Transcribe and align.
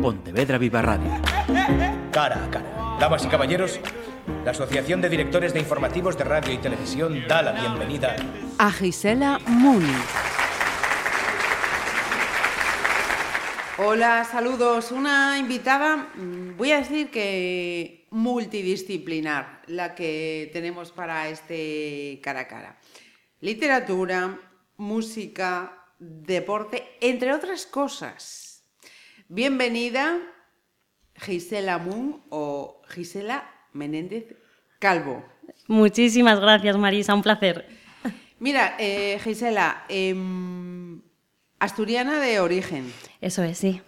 Pontevedra 0.00 0.56
Viva 0.56 0.80
Radio. 0.80 1.10
Cara 2.10 2.44
a 2.44 2.50
cara. 2.50 2.96
Damas 2.98 3.24
y 3.24 3.28
caballeros, 3.28 3.80
la 4.44 4.52
Asociación 4.52 5.00
de 5.00 5.08
Directores 5.10 5.52
de 5.52 5.60
Informativos 5.60 6.16
de 6.16 6.24
Radio 6.24 6.54
y 6.54 6.58
Televisión 6.58 7.26
da 7.28 7.42
la 7.42 7.52
bienvenida 7.52 8.16
a 8.58 8.70
Gisela 8.72 9.38
Muni. 9.46 9.92
Hola, 13.78 14.24
saludos. 14.24 14.90
Una 14.90 15.38
invitada, 15.38 16.08
mm, 16.14 16.56
voy 16.56 16.72
a 16.72 16.78
decir 16.78 17.10
que 17.10 18.06
multidisciplinar, 18.10 19.62
la 19.66 19.94
que 19.94 20.50
tenemos 20.52 20.92
para 20.92 21.28
este 21.28 22.20
cara 22.22 22.40
a 22.40 22.48
cara. 22.48 22.78
Literatura, 23.40 24.38
música, 24.76 25.86
deporte, 25.98 26.96
entre 27.00 27.32
otras 27.32 27.66
cosas. 27.66 28.49
Bienvenida, 29.32 30.18
Gisela 31.14 31.78
Moon 31.78 32.20
o 32.30 32.82
Gisela 32.88 33.48
Menéndez 33.72 34.24
Calvo. 34.80 35.24
Muchísimas 35.68 36.40
gracias, 36.40 36.76
Marisa, 36.76 37.14
un 37.14 37.22
placer. 37.22 37.64
Mira, 38.40 38.74
eh, 38.80 39.20
Gisela, 39.22 39.84
em, 39.88 41.00
asturiana 41.60 42.18
de 42.18 42.40
origen. 42.40 42.92
Eso 43.20 43.44
es, 43.44 43.58
sí. 43.58 43.80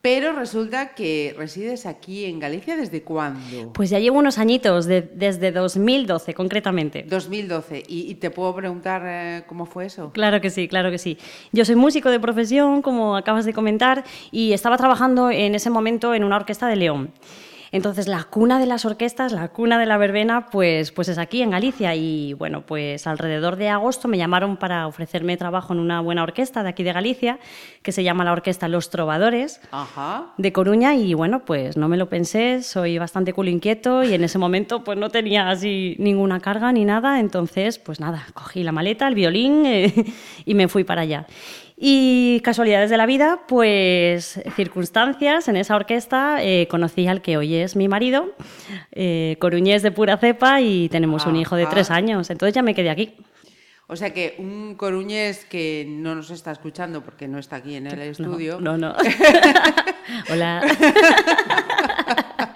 Pero 0.00 0.32
resulta 0.32 0.94
que 0.94 1.34
resides 1.36 1.84
aquí 1.84 2.24
en 2.24 2.38
Galicia 2.38 2.76
desde 2.76 3.02
cuándo? 3.02 3.72
Pues 3.72 3.90
ya 3.90 3.98
llevo 3.98 4.18
unos 4.18 4.38
añitos, 4.38 4.86
desde 4.86 5.50
2012 5.50 6.34
concretamente. 6.34 7.02
2012. 7.02 7.82
¿Y, 7.88 8.14
te 8.14 8.30
puedo 8.30 8.54
preguntar 8.54 9.02
eh, 9.04 9.44
cómo 9.48 9.66
fue 9.66 9.86
eso? 9.86 10.12
Claro 10.12 10.40
que 10.40 10.50
sí, 10.50 10.68
claro 10.68 10.92
que 10.92 10.98
sí. 10.98 11.18
Yo 11.52 11.64
soy 11.64 11.74
músico 11.74 12.10
de 12.10 12.20
profesión, 12.20 12.80
como 12.80 13.16
acabas 13.16 13.44
de 13.44 13.52
comentar, 13.52 14.04
y 14.30 14.52
estaba 14.52 14.76
trabajando 14.76 15.32
en 15.32 15.56
ese 15.56 15.68
momento 15.68 16.14
en 16.14 16.22
una 16.22 16.36
orquesta 16.36 16.68
de 16.68 16.76
León. 16.76 17.12
Entonces, 17.70 18.08
la 18.08 18.24
cuna 18.24 18.58
de 18.58 18.66
las 18.66 18.84
orquestas, 18.84 19.32
la 19.32 19.48
cuna 19.48 19.78
de 19.78 19.86
la 19.86 19.98
verbena, 19.98 20.46
pues, 20.50 20.92
pues 20.92 21.08
es 21.08 21.18
aquí 21.18 21.42
en 21.42 21.50
Galicia. 21.50 21.94
Y 21.94 22.32
bueno, 22.34 22.62
pues 22.62 23.06
alrededor 23.06 23.56
de 23.56 23.68
agosto 23.68 24.08
me 24.08 24.18
llamaron 24.18 24.56
para 24.56 24.86
ofrecerme 24.86 25.36
trabajo 25.36 25.72
en 25.72 25.80
una 25.80 26.00
buena 26.00 26.22
orquesta 26.22 26.62
de 26.62 26.70
aquí 26.70 26.82
de 26.82 26.92
Galicia, 26.92 27.38
que 27.82 27.92
se 27.92 28.02
llama 28.02 28.24
la 28.24 28.32
Orquesta 28.32 28.68
Los 28.68 28.90
Trovadores 28.90 29.60
de 30.38 30.52
Coruña. 30.52 30.94
Y 30.94 31.14
bueno, 31.14 31.44
pues 31.44 31.76
no 31.76 31.88
me 31.88 31.96
lo 31.96 32.08
pensé, 32.08 32.62
soy 32.62 32.98
bastante 32.98 33.32
culo 33.32 33.50
inquieto 33.50 34.02
y 34.02 34.14
en 34.14 34.24
ese 34.24 34.38
momento 34.38 34.84
pues 34.84 34.98
no 34.98 35.10
tenía 35.10 35.50
así 35.50 35.96
ninguna 35.98 36.40
carga 36.40 36.72
ni 36.72 36.84
nada. 36.84 37.20
Entonces, 37.20 37.78
pues 37.78 38.00
nada, 38.00 38.26
cogí 38.34 38.62
la 38.62 38.72
maleta, 38.72 39.08
el 39.08 39.14
violín 39.14 39.66
eh, 39.66 39.92
y 40.44 40.54
me 40.54 40.68
fui 40.68 40.84
para 40.84 41.02
allá. 41.02 41.26
Y 41.80 42.40
casualidades 42.40 42.90
de 42.90 42.96
la 42.96 43.06
vida, 43.06 43.42
pues 43.46 44.40
circunstancias, 44.56 45.46
en 45.46 45.56
esa 45.56 45.76
orquesta 45.76 46.42
eh, 46.42 46.66
conocí 46.68 47.06
al 47.06 47.22
que 47.22 47.36
hoy 47.36 47.54
es 47.54 47.76
mi 47.76 47.86
marido, 47.86 48.34
eh, 48.90 49.36
coruñés 49.38 49.82
de 49.82 49.92
pura 49.92 50.16
cepa 50.16 50.60
y 50.60 50.88
tenemos 50.88 51.24
un 51.26 51.36
hijo 51.36 51.54
de 51.54 51.66
tres 51.66 51.92
años, 51.92 52.30
entonces 52.30 52.54
ya 52.54 52.62
me 52.62 52.74
quedé 52.74 52.90
aquí. 52.90 53.14
O 53.86 53.96
sea 53.96 54.12
que 54.12 54.34
un 54.38 54.74
coruñés 54.74 55.44
que 55.44 55.86
no 55.88 56.14
nos 56.16 56.30
está 56.30 56.50
escuchando 56.50 57.02
porque 57.02 57.28
no 57.28 57.38
está 57.38 57.56
aquí 57.56 57.76
en 57.76 57.86
el 57.86 58.00
estudio. 58.00 58.60
No, 58.60 58.76
no. 58.76 58.92
no. 58.92 58.96
Hola. 60.30 60.62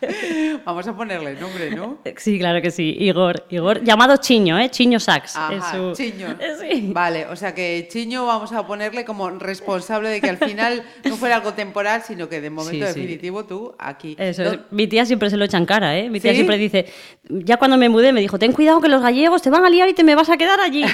Vamos 0.64 0.86
a 0.86 0.96
ponerle 0.96 1.34
nombre, 1.34 1.70
¿no? 1.70 1.98
Sí, 2.16 2.38
claro 2.38 2.62
que 2.62 2.70
sí. 2.70 2.96
Igor. 2.98 3.44
Igor, 3.50 3.82
llamado 3.82 4.16
Chiño, 4.16 4.58
¿eh? 4.58 4.70
Chiño 4.70 5.00
Sax. 5.00 5.36
Ajá, 5.36 5.92
Chiño. 5.92 6.36
Vale, 6.92 7.26
o 7.26 7.36
sea 7.36 7.54
que 7.54 7.88
Chiño 7.90 8.26
vamos 8.26 8.52
a 8.52 8.66
ponerle 8.66 9.04
como 9.04 9.30
responsable 9.30 10.08
de 10.08 10.20
que 10.20 10.30
al 10.30 10.38
final 10.38 10.82
no 11.04 11.16
fuera 11.16 11.36
algo 11.36 11.52
temporal, 11.52 12.02
sino 12.02 12.28
que 12.28 12.40
de 12.40 12.50
momento 12.50 12.86
definitivo 12.86 13.44
tú 13.44 13.74
aquí. 13.78 14.16
Eso 14.18 14.42
Mi 14.70 14.86
tía 14.86 15.04
siempre 15.04 15.30
se 15.30 15.36
lo 15.36 15.44
echa 15.44 15.58
en 15.58 15.66
cara, 15.66 15.96
¿eh? 15.98 16.08
Mi 16.10 16.20
tía 16.20 16.34
siempre 16.34 16.56
dice, 16.56 16.86
ya 17.28 17.56
cuando 17.56 17.76
me 17.76 17.88
mudé 17.88 18.12
me 18.12 18.20
dijo, 18.20 18.38
ten 18.38 18.52
cuidado 18.52 18.80
que 18.80 18.88
los 18.88 19.02
gallegos 19.02 19.42
te 19.42 19.50
van 19.50 19.64
a 19.64 19.70
liar 19.70 19.88
y 19.88 19.94
te 19.94 20.04
me 20.04 20.14
vas 20.14 20.30
a 20.30 20.36
quedar 20.36 20.60
allí. 20.60 20.84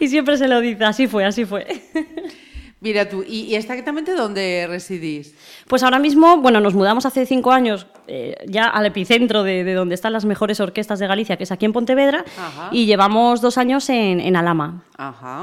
y 0.00 0.08
siempre 0.08 0.36
se 0.36 0.48
lo 0.48 0.60
dice, 0.60 0.84
así 0.84 1.06
fue, 1.06 1.24
así 1.24 1.44
fue. 1.44 1.66
Mira 2.86 3.08
tú, 3.08 3.24
¿y, 3.26 3.56
exactamente 3.56 4.14
dónde 4.14 4.64
residís? 4.68 5.34
Pues 5.66 5.82
ahora 5.82 5.98
mismo, 5.98 6.36
bueno, 6.36 6.60
nos 6.60 6.74
mudamos 6.74 7.04
hace 7.04 7.26
cinco 7.26 7.50
años 7.50 7.88
eh, 8.06 8.36
ya 8.46 8.68
al 8.68 8.86
epicentro 8.86 9.42
de, 9.42 9.74
donde 9.74 9.96
están 9.96 10.12
las 10.12 10.24
mejores 10.24 10.60
orquestas 10.60 11.00
de 11.00 11.08
Galicia, 11.08 11.36
que 11.36 11.42
es 11.42 11.50
aquí 11.50 11.66
en 11.66 11.72
Pontevedra, 11.72 12.24
y 12.70 12.86
llevamos 12.86 13.40
dos 13.40 13.58
años 13.58 13.90
en, 13.90 14.36
Alama, 14.36 14.84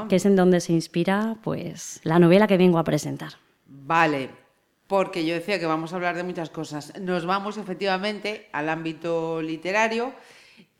que 0.08 0.16
es 0.16 0.26
en 0.26 0.38
donde 0.38 0.62
se 0.62 0.72
inspira 0.72 1.36
pues 1.44 2.00
la 2.04 2.18
novela 2.18 2.48
que 2.48 2.56
vengo 2.56 2.80
a 2.80 2.86
presentar. 2.86 3.34
Vale, 3.68 4.30
porque 4.88 5.26
yo 5.26 5.34
decía 5.34 5.60
que 5.60 5.66
vamos 5.66 5.92
a 5.92 5.98
hablar 5.98 6.16
de 6.16 6.24
muchas 6.24 6.50
cosas. 6.50 6.94
Nos 7.02 7.26
vamos 7.26 7.58
efectivamente 7.58 8.48
al 8.54 8.70
ámbito 8.70 9.42
literario 9.42 10.14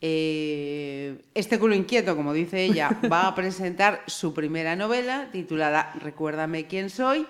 eh, 0.06 1.16
este 1.34 1.58
culo 1.58 1.76
inquieto, 1.76 2.18
como 2.18 2.34
dice 2.34 2.66
ella, 2.66 3.00
va 3.12 3.26
a 3.26 3.36
presentar 3.36 4.02
su 4.06 4.34
primera 4.34 4.76
novela 4.76 5.30
titulada 5.32 5.94
Recuérdame 5.98 6.68
quién 6.68 6.90
soy, 6.90 7.26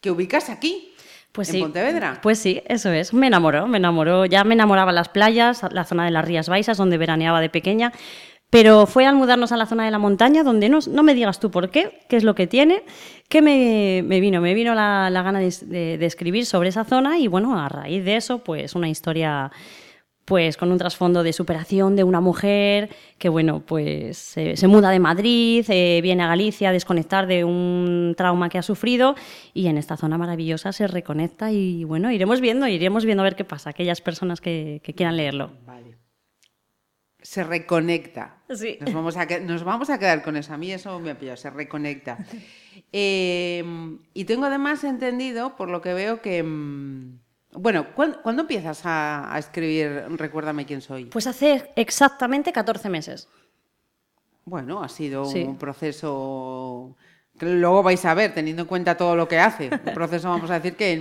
que 0.00 0.10
ubicas 0.10 0.50
aquí. 0.50 0.92
Pues 1.30 1.54
en 1.54 1.60
Pontevedra. 1.60 2.18
Pues 2.20 2.40
sí, 2.40 2.62
eso 2.66 2.90
es. 2.90 3.14
Me 3.14 3.28
enamoró, 3.28 3.68
me 3.68 3.78
enamoró. 3.78 4.24
Ya 4.24 4.42
me 4.42 4.54
enamoraba 4.54 4.90
las 4.90 5.08
playas, 5.08 5.62
la 5.70 5.84
zona 5.84 6.04
de 6.04 6.10
las 6.10 6.24
Rías 6.24 6.48
Baixas, 6.48 6.78
donde 6.78 6.98
veraneaba 6.98 7.40
de 7.40 7.48
pequeña. 7.48 7.92
Pero 8.50 8.86
fue 8.86 9.06
al 9.06 9.14
mudarnos 9.14 9.52
a 9.52 9.56
la 9.56 9.66
zona 9.66 9.84
de 9.84 9.92
la 9.92 9.98
montaña, 9.98 10.42
donde 10.42 10.68
no, 10.68 10.80
no 10.88 11.02
me 11.04 11.14
digas 11.14 11.38
tú 11.38 11.52
por 11.52 11.70
qué, 11.70 12.00
qué 12.08 12.16
es 12.16 12.24
lo 12.24 12.34
que 12.34 12.48
tiene, 12.48 12.82
que 13.28 13.40
me, 13.40 14.02
vino, 14.20 14.40
me 14.40 14.54
vino 14.54 14.74
la, 14.74 15.10
gana 15.10 15.38
de, 15.38 15.98
de, 15.98 16.06
escribir 16.06 16.44
sobre 16.46 16.68
esa 16.70 16.84
zona 16.84 17.18
y 17.18 17.26
bueno, 17.28 17.58
a 17.58 17.68
raíz 17.68 18.04
de 18.04 18.16
eso, 18.16 18.38
pues 18.44 18.76
una 18.76 18.88
historia 18.88 19.50
pues 20.24 20.56
con 20.56 20.72
un 20.72 20.78
trasfondo 20.78 21.22
de 21.22 21.32
superación 21.32 21.96
de 21.96 22.04
una 22.04 22.20
mujer 22.20 22.88
que, 23.18 23.28
bueno, 23.28 23.60
pues 23.60 24.16
se 24.16 24.68
muda 24.68 24.90
de 24.90 24.98
Madrid, 24.98 25.64
eh, 25.68 26.00
viene 26.02 26.22
a 26.22 26.28
Galicia 26.28 26.70
a 26.70 26.72
desconectar 26.72 27.26
de 27.26 27.44
un 27.44 28.14
trauma 28.16 28.48
que 28.48 28.58
ha 28.58 28.62
sufrido 28.62 29.14
y 29.52 29.66
en 29.66 29.76
esta 29.76 29.96
zona 29.96 30.16
maravillosa 30.16 30.72
se 30.72 30.86
reconecta 30.86 31.52
y, 31.52 31.84
bueno, 31.84 32.10
iremos 32.10 32.40
viendo, 32.40 32.66
iremos 32.66 33.04
viendo 33.04 33.22
a 33.22 33.24
ver 33.24 33.36
qué 33.36 33.44
pasa, 33.44 33.70
aquellas 33.70 34.00
personas 34.00 34.40
que, 34.40 34.80
quieran 34.96 35.16
leerlo. 35.16 35.52
Vale. 35.66 35.98
Se 37.20 37.42
reconecta. 37.42 38.42
Sí. 38.50 38.78
Nos 38.80 38.92
vamos 38.92 39.16
a, 39.16 39.26
nos 39.40 39.64
vamos 39.64 39.90
a 39.90 39.98
quedar 39.98 40.22
con 40.22 40.36
eso. 40.36 40.52
A 40.52 40.58
mí 40.58 40.70
eso 40.70 41.00
me 41.00 41.10
ha 41.10 41.18
pillado, 41.18 41.36
se 41.36 41.50
reconecta. 41.50 42.18
Eh, 42.96 43.64
y 44.14 44.24
tengo 44.24 44.46
además 44.46 44.84
entendido, 44.84 45.56
por 45.56 45.68
lo 45.68 45.80
que 45.80 45.94
veo, 45.94 46.20
que 46.22 46.42
mm, 46.42 47.18
bueno, 47.54 47.86
¿cuándo, 47.94 48.42
empiezas 48.42 48.82
a, 48.84 49.34
escribir 49.38 50.04
Recuérdame 50.10 50.66
quién 50.66 50.80
soy? 50.80 51.06
Pues 51.06 51.26
hace 51.26 51.70
exactamente 51.76 52.52
14 52.52 52.88
meses. 52.88 53.28
Bueno, 54.44 54.82
ha 54.82 54.88
sido 54.88 55.26
un 55.26 55.56
proceso 55.56 56.96
que 57.38 57.46
luego 57.46 57.82
vais 57.82 58.04
a 58.04 58.14
ver, 58.14 58.32
teniendo 58.34 58.62
en 58.62 58.68
cuenta 58.68 58.96
todo 58.96 59.16
lo 59.16 59.26
que 59.26 59.38
hace. 59.38 59.70
Un 59.70 59.94
proceso, 59.94 60.28
vamos 60.28 60.50
a 60.50 60.54
decir 60.54 60.76
que 60.76 61.00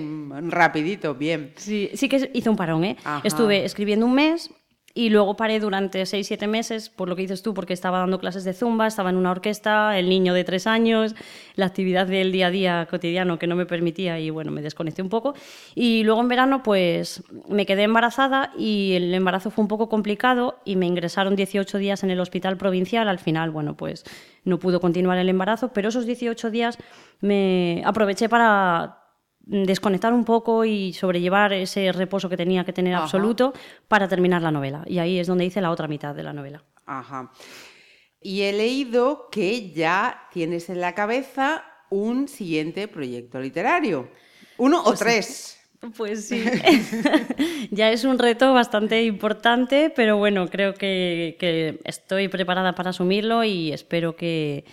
rapidito, 0.49 1.13
bien. 1.13 1.53
Sí, 1.57 1.91
sí 1.93 2.09
que 2.09 2.31
hizo 2.33 2.49
un 2.49 2.57
parón, 2.57 2.83
¿eh? 2.85 2.97
Estuve 3.23 3.65
escribiendo 3.65 4.05
un 4.05 4.15
mes, 4.15 4.49
y 4.95 5.09
luego 5.09 5.35
paré 5.35 5.59
durante 5.59 6.05
seis, 6.05 6.27
siete 6.27 6.45
meses, 6.45 6.89
por 6.89 7.09
lo 7.09 7.15
que 7.15 7.23
dices 7.23 7.41
tú, 7.41 7.55
porque 7.55 7.73
estaba 7.73 7.97
dando 7.97 8.19
clases 8.19 8.43
de 8.43 8.53
zumba, 8.53 8.85
estaba 8.85 9.09
en 9.09 9.15
una 9.15 9.31
orquesta, 9.31 9.97
el 9.97 10.07
niño 10.07 10.35
de 10.35 10.43
tres 10.43 10.67
años, 10.67 11.15
la 11.55 11.65
actividad 11.65 12.05
del 12.05 12.31
día 12.31 12.47
a 12.47 12.51
día 12.51 12.87
cotidiano 12.89 13.39
que 13.39 13.47
no 13.47 13.55
me 13.55 13.65
permitía 13.65 14.19
y 14.19 14.29
bueno, 14.29 14.51
me 14.51 14.61
desconecté 14.61 15.01
un 15.01 15.09
poco. 15.09 15.33
Y 15.73 16.03
luego 16.03 16.21
en 16.21 16.27
verano 16.27 16.61
pues 16.61 17.23
me 17.49 17.65
quedé 17.65 17.83
embarazada 17.83 18.51
y 18.55 18.93
el 18.93 19.13
embarazo 19.13 19.49
fue 19.49 19.63
un 19.63 19.67
poco 19.67 19.89
complicado 19.89 20.59
y 20.63 20.75
me 20.75 20.85
ingresaron 20.85 21.35
18 21.35 21.77
días 21.79 22.03
en 22.03 22.11
el 22.11 22.19
hospital 22.19 22.57
provincial. 22.57 23.07
Al 23.07 23.19
final, 23.19 23.49
bueno, 23.49 23.75
pues 23.75 24.03
no 24.43 24.59
pudo 24.59 24.79
continuar 24.79 25.17
el 25.17 25.29
embarazo, 25.29 25.73
pero 25.73 25.89
esos 25.89 26.05
18 26.05 26.51
días 26.51 26.77
me 27.19 27.81
aproveché 27.85 28.29
para 28.29 29.02
desconectar 29.43 30.13
un 30.13 30.25
poco 30.25 30.65
y 30.65 30.93
sobrellevar 30.93 31.53
ese 31.53 31.91
reposo 31.91 32.29
que 32.29 32.37
tenía 32.37 32.63
que 32.63 32.73
tener 32.73 32.95
absoluto 32.95 33.53
para 33.87 34.07
terminar 34.07 34.41
la 34.41 34.51
novela. 34.51 34.83
Y 34.87 34.99
ahí 34.99 35.19
es 35.19 35.27
donde 35.27 35.45
hice 35.45 35.61
la 35.61 35.71
otra 35.71 35.87
mitad 35.87 36.15
de 36.15 36.23
la 36.23 36.33
novela. 36.33 36.63
Ajá. 36.85 37.31
Y 38.21 38.41
he 38.43 38.53
leído 38.53 39.29
que 39.29 39.71
ya 39.71 40.27
tienes 40.31 40.69
en 40.69 40.79
la 40.79 40.95
cabeza 40.95 41.65
un 41.89 42.27
siguiente 42.27 42.87
proyecto 42.87 43.39
literario. 43.39 44.09
¿Uno 44.57 44.81
o 44.81 44.85
pues 44.85 44.99
tres? 44.99 45.59
Pues 45.97 46.29
sí, 46.29 46.45
ya 47.71 47.91
es 47.91 48.05
un 48.05 48.17
reto 48.17 48.53
bastante 48.53 49.03
importante, 49.03 49.91
pero 49.93 50.15
bueno, 50.15 50.47
creo 50.47 50.73
que 50.73 51.81
estoy 51.83 52.29
preparada 52.29 52.73
para 52.73 52.91
asumirlo 52.91 53.43
y 53.43 53.73
espero 53.73 54.15
que, 54.15 54.63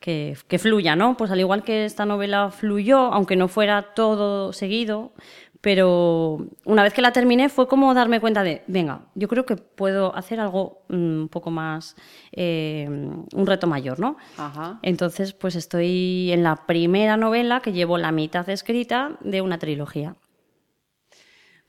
que, 0.00 0.36
fluya, 0.58 0.96
¿no? 0.96 1.16
Pues 1.16 1.30
al 1.30 1.40
igual 1.40 1.62
que 1.62 1.84
esta 1.84 2.06
novela 2.06 2.50
fluyó, 2.50 2.98
aunque 2.98 3.36
no 3.36 3.48
fuera 3.48 3.94
todo 3.94 4.52
seguido, 4.52 5.12
Pero 5.60 6.46
una 6.64 6.84
vez 6.84 6.94
que 6.94 7.02
la 7.02 7.12
terminé 7.12 7.48
fue 7.48 7.66
como 7.66 7.92
darme 7.92 8.20
cuenta 8.20 8.44
de, 8.44 8.62
venga, 8.68 9.00
yo 9.16 9.26
creo 9.26 9.44
que 9.44 9.56
puedo 9.56 10.14
hacer 10.14 10.38
algo 10.38 10.82
mm, 10.88 11.22
un 11.22 11.28
poco 11.28 11.50
más, 11.50 11.96
eh, 12.30 12.86
un 12.88 13.46
reto 13.46 13.66
mayor, 13.66 13.98
¿no? 13.98 14.16
Ajá. 14.36 14.78
Entonces, 14.82 15.32
pues 15.32 15.56
estoy 15.56 16.30
en 16.32 16.44
la 16.44 16.54
primera 16.66 17.16
novela 17.16 17.60
que 17.60 17.72
llevo 17.72 17.98
la 17.98 18.12
mitad 18.12 18.48
escrita 18.48 19.18
de 19.20 19.40
una 19.40 19.58
trilogía. 19.58 20.14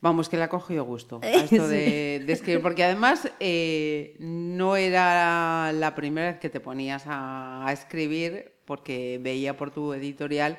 Vamos, 0.01 0.29
que 0.29 0.37
le 0.37 0.43
ha 0.43 0.49
cogido 0.49 0.83
gusto 0.85 1.19
a 1.21 1.27
esto 1.29 1.67
de, 1.67 2.23
de 2.25 2.33
escribir, 2.33 2.61
porque 2.61 2.83
además 2.83 3.29
eh, 3.39 4.15
no 4.19 4.75
era 4.75 5.71
la 5.73 5.95
primera 5.95 6.31
vez 6.31 6.39
que 6.39 6.49
te 6.49 6.59
ponías 6.59 7.03
a, 7.05 7.67
a 7.67 7.73
escribir, 7.73 8.53
porque 8.65 9.19
veía 9.21 9.57
por 9.57 9.71
tu 9.71 9.93
editorial 9.93 10.57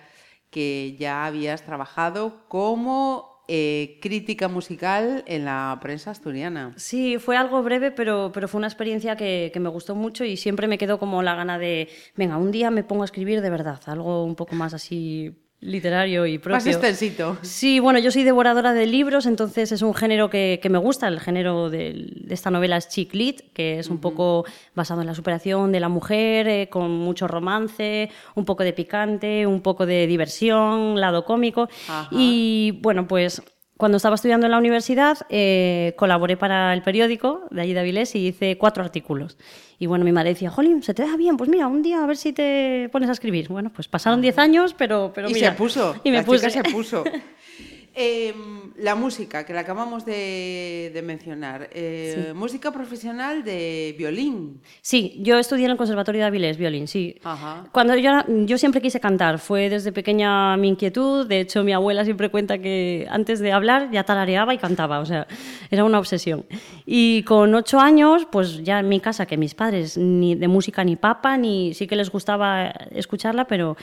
que 0.51 0.97
ya 0.99 1.27
habías 1.27 1.63
trabajado 1.63 2.45
como 2.49 3.31
eh, 3.53 3.99
crítica 4.01 4.47
musical 4.47 5.25
en 5.27 5.45
la 5.45 5.77
prensa 5.81 6.13
asturiana. 6.13 6.73
Sí, 6.77 7.19
fue 7.19 7.37
algo 7.37 7.63
breve, 7.65 7.91
pero, 7.91 8.31
pero 8.33 8.47
fue 8.47 8.59
una 8.59 8.69
experiencia 8.69 9.17
que, 9.17 9.51
que 9.53 9.59
me 9.59 9.69
gustó 9.69 9.97
mucho 9.97 10.25
y 10.25 10.37
siempre 10.37 10.69
me 10.69 10.79
quedó 10.79 11.01
como 11.01 11.21
la 11.23 11.35
gana 11.35 11.59
de, 11.59 11.89
venga, 12.15 12.37
un 12.37 12.53
día 12.53 12.71
me 12.71 12.85
pongo 12.85 13.03
a 13.03 13.07
escribir 13.07 13.41
de 13.41 13.51
verdad, 13.51 13.81
algo 13.87 14.25
un 14.25 14.37
poco 14.37 14.55
más 14.55 14.73
así 14.73 15.50
literario 15.61 16.27
y 16.27 16.39
propio. 16.39 16.57
Más 16.57 16.67
extensito. 16.67 17.37
Sí, 17.43 17.81
bueno, 17.81 17.99
yo 17.99 18.11
soy 18.11 18.23
devoradora 18.23 18.73
de 18.73 18.87
libros, 18.87 19.27
entonces 19.27 19.73
es 19.73 19.83
un 19.83 19.95
género 19.95 20.31
que, 20.31 20.59
que 20.63 20.71
me 20.71 20.79
gusta. 20.79 21.07
El 21.09 21.21
género 21.21 21.69
de, 21.69 22.07
de 22.15 22.35
esta 22.35 22.51
novela 22.51 22.77
es 22.77 22.89
chick 22.89 23.13
lit, 23.15 23.53
que 23.53 23.79
es 23.79 23.89
un 23.89 23.99
poco 23.99 24.45
basado 24.75 25.03
en 25.03 25.07
la 25.07 25.15
superación 25.15 25.73
de 25.73 25.81
la 25.81 25.89
mujer, 25.89 26.49
eh, 26.49 26.69
con 26.71 26.91
mucho 26.91 27.29
romance, 27.29 28.11
un 28.35 28.45
poco 28.45 28.65
de 28.65 28.73
picante, 28.73 29.47
un 29.47 29.61
poco 29.61 29.87
de 29.87 30.07
diversión, 30.07 30.99
lado 30.99 31.25
cómico. 31.25 31.69
Ajá. 31.89 32.09
Y 32.11 32.79
bueno, 32.81 33.07
pues 33.07 33.43
cuando 33.81 33.97
estaba 33.97 34.15
estudiando 34.15 34.47
en 34.47 34.53
la 34.53 34.59
universidad, 34.59 35.19
eh, 35.31 35.95
colaboré 35.97 36.37
para 36.37 36.75
el 36.75 36.83
periódico 36.83 37.49
de 37.51 37.63
allí 37.63 37.73
de 37.73 37.81
Avilés 37.81 38.15
y 38.15 38.29
hice 38.29 38.59
cuatro 38.59 38.85
artículos. 38.85 39.39
Y 39.79 39.87
bueno, 39.87 40.05
mi 40.05 40.13
madre 40.13 40.31
decía, 40.31 40.51
Jolín, 40.51 40.83
se 40.83 40.93
te 40.93 41.03
da 41.03 41.17
bien, 41.17 41.39
pues 41.39 41.49
mira, 41.49 41.67
un 41.67 41.83
día 41.83 42.05
a 42.05 42.07
ver 42.07 42.19
si 42.19 42.35
te 42.35 42.91
pones 42.93 43.09
a 43.09 43.13
escribir. 43.13 43.49
Bueno, 43.49 43.73
pues 43.75 43.89
pasaron 43.89 44.21
diez 44.21 44.39
años, 44.39 44.75
pero, 44.77 45.13
pero 45.15 45.31
y 45.31 45.35
mira. 45.35 45.53
se 45.53 45.57
puso. 45.57 45.97
Y 46.05 46.11
me 46.11 46.19
la 46.19 46.25
puse. 46.25 46.47
chica 46.51 46.63
se 46.63 46.71
puso. 46.71 47.05
Eh, 47.95 48.33
la 48.77 48.95
música, 48.95 49.45
que 49.45 49.53
la 49.53 49.61
acabamos 49.61 50.05
de, 50.05 50.91
de 50.95 51.03
mencionar. 51.03 51.69
eh, 51.73 52.33
Música 52.35 52.71
profesional 52.71 53.43
de 53.45 53.95
violín. 53.99 54.61
Sí, 54.81 55.19
yo 55.21 55.39
estudié 55.39 55.65
en 55.65 55.73
el 55.73 55.77
Conservatorio 55.77 56.21
de 56.21 56.27
Avilés, 56.27 56.57
violín, 56.57 56.87
sí. 56.87 57.17
Ajá. 57.25 57.65
Cuando 57.73 57.97
yo, 57.97 58.11
yo 58.47 58.59
siempre 58.59 58.81
quise 58.81 59.01
cantar, 59.01 59.39
fue 59.39 59.69
desde 59.69 59.93
pequeña 59.93 60.57
mi 60.57 60.69
inquietud, 60.69 61.27
de 61.27 61.41
hecho 61.41 61.65
mi 61.65 61.73
abuela 61.73 62.05
siempre 62.05 62.31
cuenta 62.31 62.59
que 62.59 63.07
antes 63.11 63.41
de 63.41 63.53
hablar 63.53 63.91
ya 63.91 64.05
tarareaba 64.05 64.55
y 64.55 64.59
cantaba, 64.59 65.01
o 65.01 65.05
sea, 65.07 65.27
era 65.71 65.85
una 65.85 65.99
obsesión. 65.99 66.47
Y 66.87 67.23
con 67.25 67.55
ocho 67.55 67.81
años, 67.81 68.27
pues 68.31 68.63
ya 68.63 68.79
en 68.79 68.89
mi 68.89 69.01
casa, 69.01 69.27
que 69.27 69.37
mis 69.37 69.55
padres 69.55 69.99
ni 69.99 70.37
de 70.37 70.49
música 70.49 70.85
ni 70.85 70.97
papa, 70.97 71.37
ni 71.37 71.75
sí 71.75 71.87
que 71.87 71.97
les 71.97 72.11
gustaba 72.11 72.69
escucharla, 72.93 73.47
pero 73.47 73.77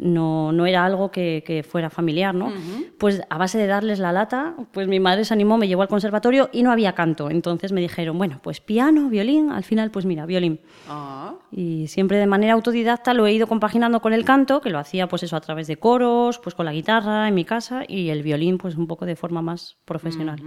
no, 0.00 0.50
no 0.52 0.66
era 0.66 0.84
algo 0.84 1.10
que, 1.10 1.42
que 1.46 1.62
fuera 1.62 1.90
familiar, 1.90 2.34
¿no? 2.34 2.52
Pues 2.98 3.22
a 3.30 3.38
base 3.38 3.58
de 3.58 3.66
darles 3.66 3.98
la 3.98 4.12
lata, 4.12 4.54
pues 4.72 4.88
mi 4.88 4.98
madre 5.00 5.24
se 5.24 5.32
animó, 5.34 5.56
me 5.58 5.68
llevó 5.68 5.82
al 5.82 5.88
conservatorio 5.88 6.50
y 6.52 6.62
no 6.62 6.72
había 6.72 6.94
canto, 6.94 7.30
entonces 7.30 7.70
me 7.72 7.80
dijeron, 7.80 8.18
bueno, 8.18 8.40
pues 8.42 8.60
piano, 8.60 9.08
violín, 9.08 9.50
al 9.50 9.64
final 9.64 9.90
pues 9.90 10.04
mira, 10.06 10.26
violín. 10.26 10.60
Ah, 10.88 11.34
Y 11.52 11.86
siempre 11.88 12.18
de 12.18 12.26
manera 12.26 12.54
autodidacta 12.54 13.14
lo 13.14 13.26
he 13.26 13.32
ido 13.32 13.46
compaginando 13.46 14.00
con 14.00 14.12
el 14.12 14.24
canto, 14.24 14.60
que 14.60 14.70
lo 14.70 14.78
hacía 14.78 15.06
pues 15.08 15.22
eso 15.22 15.36
a 15.36 15.40
través 15.40 15.66
de 15.66 15.76
coros, 15.76 16.38
pues 16.38 16.54
con 16.54 16.64
la 16.66 16.72
guitarra 16.72 17.28
en 17.28 17.34
mi 17.34 17.44
casa 17.44 17.84
y 17.86 18.08
el 18.10 18.22
violín 18.22 18.58
pues 18.58 18.76
un 18.76 18.86
poco 18.86 19.06
de 19.06 19.16
forma 19.16 19.42
más 19.42 19.76
profesional. 19.84 20.40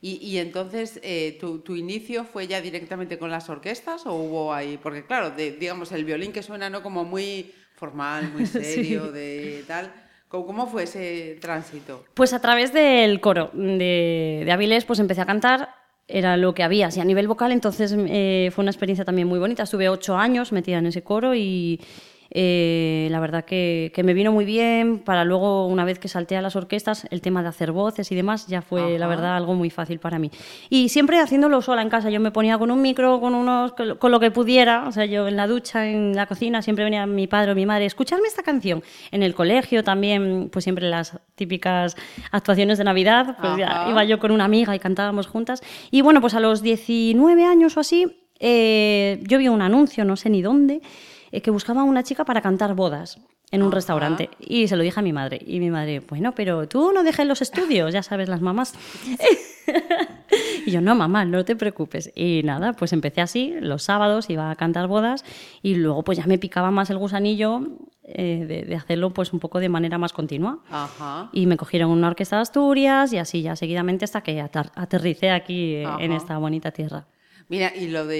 Y, 0.00 0.16
y 0.22 0.36
entonces, 0.38 1.00
eh, 1.02 1.38
¿tu, 1.40 1.60
tu 1.60 1.76
inicio 1.76 2.24
fue 2.24 2.46
ya 2.46 2.60
directamente 2.60 3.18
con 3.18 3.30
las 3.30 3.48
orquestas 3.48 4.04
o 4.06 4.12
hubo 4.14 4.52
ahí? 4.52 4.78
Porque 4.82 5.06
claro, 5.06 5.30
de- 5.30 5.52
digamos, 5.52 5.92
el 5.92 6.04
violín 6.04 6.30
que 6.32 6.42
suena 6.42 6.68
no 6.68 6.82
como 6.82 7.04
muy 7.04 7.52
formal, 7.84 8.32
muy 8.32 8.46
serio, 8.64 9.12
de 9.12 9.64
tal. 9.66 9.92
¿Cómo, 10.28 10.46
cómo 10.46 10.66
fue 10.66 10.84
ese 10.84 11.38
tránsito? 11.40 12.04
Pues 12.14 12.32
a 12.32 12.40
través 12.40 12.72
del 12.72 13.20
coro 13.20 13.50
de, 13.52 14.42
de 14.44 14.52
Avilés 14.52 14.84
pues 14.84 14.98
empecé 14.98 15.20
a 15.20 15.26
cantar, 15.26 15.68
era 16.08 16.36
lo 16.36 16.54
que 16.54 16.62
había, 16.62 16.88
así 16.88 17.00
a 17.00 17.04
nivel 17.04 17.28
vocal, 17.28 17.52
entonces 17.52 17.94
eh, 17.96 18.50
fue 18.54 18.62
una 18.62 18.70
experiencia 18.70 19.04
también 19.04 19.28
muy 19.28 19.38
bonita. 19.38 19.62
Estuve 19.62 19.88
ocho 19.88 20.16
años 20.16 20.52
metida 20.52 20.78
en 20.78 20.86
ese 20.86 21.02
coro 21.02 21.34
y 21.34 21.80
eh, 22.30 23.08
la 23.10 23.20
verdad 23.20 23.44
que, 23.44 23.92
que 23.94 24.02
me 24.02 24.14
vino 24.14 24.32
muy 24.32 24.44
bien 24.44 24.98
para 24.98 25.24
luego, 25.24 25.66
una 25.66 25.84
vez 25.84 25.98
que 25.98 26.08
salté 26.08 26.36
a 26.36 26.42
las 26.42 26.56
orquestas, 26.56 27.06
el 27.10 27.20
tema 27.20 27.42
de 27.42 27.48
hacer 27.48 27.72
voces 27.72 28.10
y 28.10 28.14
demás 28.14 28.46
ya 28.46 28.62
fue, 28.62 28.98
la 28.98 29.06
verdad, 29.06 29.36
algo 29.36 29.54
muy 29.54 29.70
fácil 29.70 29.98
para 29.98 30.18
mí. 30.18 30.30
Y 30.70 30.88
siempre 30.88 31.20
haciéndolo 31.20 31.62
sola 31.62 31.82
en 31.82 31.88
casa, 31.88 32.10
yo 32.10 32.20
me 32.20 32.30
ponía 32.30 32.58
con 32.58 32.70
un 32.70 32.82
micro, 32.82 33.20
con, 33.20 33.34
unos, 33.34 33.72
con 33.72 34.10
lo 34.10 34.20
que 34.20 34.30
pudiera, 34.30 34.88
o 34.88 34.92
sea, 34.92 35.04
yo 35.04 35.28
en 35.28 35.36
la 35.36 35.46
ducha, 35.46 35.88
en 35.88 36.14
la 36.14 36.26
cocina, 36.26 36.62
siempre 36.62 36.84
venía 36.84 37.06
mi 37.06 37.26
padre 37.26 37.52
o 37.52 37.54
mi 37.54 37.66
madre, 37.66 37.86
escucharme 37.86 38.28
esta 38.28 38.42
canción. 38.42 38.82
En 39.10 39.22
el 39.22 39.34
colegio 39.34 39.84
también, 39.84 40.48
pues 40.52 40.64
siempre 40.64 40.88
las 40.88 41.18
típicas 41.34 41.96
actuaciones 42.30 42.78
de 42.78 42.84
Navidad, 42.84 43.36
pues 43.40 43.56
ya 43.58 43.86
iba 43.88 44.04
yo 44.04 44.18
con 44.18 44.30
una 44.30 44.44
amiga 44.44 44.74
y 44.74 44.78
cantábamos 44.78 45.26
juntas. 45.26 45.62
Y 45.90 46.02
bueno, 46.02 46.20
pues 46.20 46.34
a 46.34 46.40
los 46.40 46.62
19 46.62 47.44
años 47.44 47.76
o 47.76 47.80
así, 47.80 48.24
eh, 48.40 49.20
yo 49.22 49.38
vi 49.38 49.48
un 49.48 49.62
anuncio, 49.62 50.04
no 50.04 50.16
sé 50.16 50.30
ni 50.30 50.42
dónde, 50.42 50.80
eh, 51.34 51.42
que 51.42 51.50
buscaba 51.50 51.82
una 51.82 52.02
chica 52.02 52.24
para 52.24 52.40
cantar 52.40 52.74
bodas 52.74 53.18
en 53.50 53.62
un 53.62 53.68
Ajá. 53.68 53.74
restaurante. 53.76 54.30
Y 54.38 54.68
se 54.68 54.76
lo 54.76 54.82
dije 54.82 54.98
a 54.98 55.02
mi 55.02 55.12
madre. 55.12 55.40
Y 55.44 55.60
mi 55.60 55.70
madre, 55.70 56.00
bueno, 56.00 56.32
pero 56.34 56.66
tú 56.68 56.92
no 56.92 57.02
dejes 57.02 57.26
los 57.26 57.42
estudios, 57.42 57.92
ya 57.92 58.02
sabes, 58.02 58.28
las 58.28 58.40
mamás. 58.40 58.74
y 60.66 60.70
yo, 60.70 60.80
no, 60.80 60.94
mamá, 60.94 61.24
no 61.24 61.44
te 61.44 61.56
preocupes. 61.56 62.10
Y 62.14 62.42
nada, 62.44 62.72
pues 62.72 62.92
empecé 62.92 63.20
así, 63.20 63.54
los 63.60 63.82
sábados 63.82 64.30
iba 64.30 64.50
a 64.50 64.56
cantar 64.56 64.88
bodas 64.88 65.24
y 65.62 65.74
luego 65.74 66.02
pues 66.02 66.18
ya 66.18 66.26
me 66.26 66.38
picaba 66.38 66.70
más 66.70 66.90
el 66.90 66.98
gusanillo 66.98 67.62
eh, 68.04 68.44
de, 68.46 68.62
de 68.62 68.76
hacerlo 68.76 69.10
pues 69.10 69.32
un 69.32 69.40
poco 69.40 69.60
de 69.60 69.68
manera 69.68 69.98
más 69.98 70.12
continua. 70.12 70.58
Ajá. 70.70 71.30
Y 71.32 71.46
me 71.46 71.56
cogieron 71.56 71.90
una 71.90 72.08
orquesta 72.08 72.36
de 72.36 72.42
Asturias 72.42 73.12
y 73.12 73.18
así 73.18 73.42
ya 73.42 73.56
seguidamente 73.56 74.04
hasta 74.04 74.22
que 74.22 74.40
aterricé 74.40 75.30
aquí 75.30 75.74
eh, 75.74 75.86
en 76.00 76.12
esta 76.12 76.38
bonita 76.38 76.70
tierra. 76.70 77.06
Mira, 77.54 77.72
y 77.76 77.86
lo 77.86 78.04
de 78.04 78.18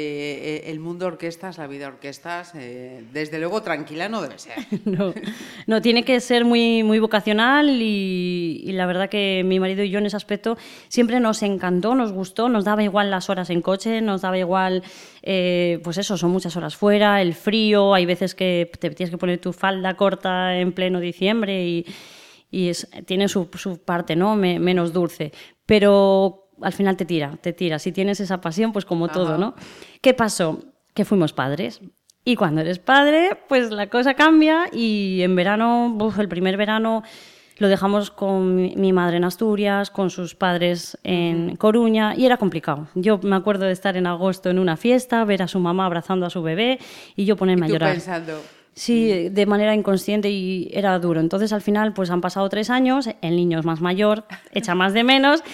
eh, 0.59 0.71
el 0.71 0.79
mundo 0.79 1.07
orquestas, 1.07 1.59
la 1.59 1.67
vida 1.67 1.89
orquestas, 1.89 2.53
eh, 2.55 3.03
desde 3.13 3.41
luego 3.41 3.63
tranquila 3.63 4.09
no 4.09 4.23
debe 4.23 4.39
ser. 4.39 4.55
No, 4.85 5.13
no, 5.67 5.83
tiene 5.83 6.05
que 6.05 6.21
ser 6.21 6.45
muy, 6.45 6.85
muy 6.85 7.01
vocacional 7.01 7.69
y, 7.83 8.63
y 8.65 8.73
la 8.73 8.87
verdad 8.87 9.09
que 9.09 9.43
mi 9.45 9.59
marido 9.59 9.83
y 9.83 9.91
yo 9.91 9.99
en 9.99 10.07
ese 10.07 10.17
aspecto 10.17 10.57
siempre 10.89 11.19
nos 11.19 11.43
encantó, 11.43 11.97
nos 11.97 12.13
gustó, 12.13 12.49
nos 12.49 12.65
daba 12.65 12.85
igual 12.85 13.11
las 13.11 13.29
horas 13.29 13.51
en 13.51 13.61
coche, 13.61 14.01
nos 14.03 14.21
daba 14.23 14.39
igual, 14.39 14.85
eh, 15.23 15.81
pues 15.83 15.99
eso, 15.99 16.17
son 16.17 16.31
muchas 16.31 16.57
horas 16.57 16.77
fuera, 16.77 17.21
el 17.21 17.35
frío, 17.35 17.93
hay 17.93 18.07
veces 18.07 18.37
que 18.37 18.71
te 18.79 18.91
tienes 18.91 19.11
que 19.11 19.19
poner 19.19 19.41
tu 19.41 19.53
falda 19.53 19.97
corta 19.97 20.57
en 20.57 20.73
pleno 20.73 21.01
diciembre 21.01 21.65
y, 21.67 21.87
y 22.53 22.69
es- 22.69 22.89
tiene 23.07 23.27
su, 23.27 23.49
su 23.55 23.79
parte, 23.83 24.15
¿no? 24.15 24.37
Me- 24.37 24.61
menos 24.61 24.93
dulce. 24.93 25.33
Pero 25.67 26.44
al 26.61 26.73
final 26.73 26.97
te 26.97 27.05
tira, 27.05 27.37
te 27.41 27.53
tira. 27.53 27.79
Si 27.79 27.93
tienes 27.93 28.21
esa 28.21 28.41
pasión, 28.41 28.73
pues 28.73 28.85
como 28.85 29.09
todo. 29.09 29.39
¿no? 29.39 29.55
¿Qué 30.01 30.15
pasó? 30.15 30.61
Que 30.95 31.05
fuimos 31.05 31.33
padres. 31.33 31.81
Y 32.25 32.37
cuando 32.37 32.63
eres 32.63 32.79
padre, 32.79 33.37
pues 33.49 33.71
la 33.71 33.89
cosa 33.89 34.15
cambia 34.15 34.67
y 34.73 35.21
en 35.23 35.37
verano, 35.37 35.97
uf, 36.01 36.19
el 36.19 36.29
primer 36.29 36.57
verano 36.57 37.03
lo 37.59 37.69
dejamos 37.69 38.11
con 38.11 38.57
mi, 38.57 38.75
mi 38.77 38.93
madre 38.93 39.19
en 39.19 39.25
Asturias, 39.25 39.91
con 39.91 40.11
sus 40.11 40.35
padres 40.35 40.99
en 41.05 41.57
Coruña 41.57 42.15
y 42.17 42.25
era 42.27 42.39
complicado. 42.39 42.89
Yo 42.95 43.19
me 43.23 43.37
acuerdo 43.37 43.67
de 43.67 43.73
estar 43.73 43.97
en 43.97 44.07
agosto 44.07 44.49
en 44.51 44.59
una 44.59 44.77
fiesta, 44.77 45.25
ver 45.25 45.43
a 45.43 45.49
su 45.49 45.61
mamá 45.61 45.85
abrazando 45.85 46.25
a 46.27 46.31
su 46.31 46.43
bebé 46.43 46.79
y 47.15 47.27
yo 47.27 47.37
ponerme 47.37 47.67
Y 47.67 47.69
tú 47.69 47.75
a 47.75 47.79
llorar. 47.79 47.93
pensando, 47.93 48.41
Sí, 48.77 49.29
de 49.29 49.47
manera 49.47 49.73
inconsciente 49.73 50.31
y 50.31 50.69
era 50.73 50.99
duro. 50.99 51.21
Entonces 51.21 51.53
al 51.53 51.61
final 51.61 51.93
pues 51.93 52.11
han 52.11 52.21
pasado 52.21 52.49
tres 52.49 52.71
años, 52.71 53.09
el 53.23 53.37
niño 53.37 53.61
es 53.61 53.65
más 53.65 53.81
mayor, 53.81 54.25
echa 54.51 54.75
más 54.75 54.93
de 54.95 55.05
menos 55.05 55.45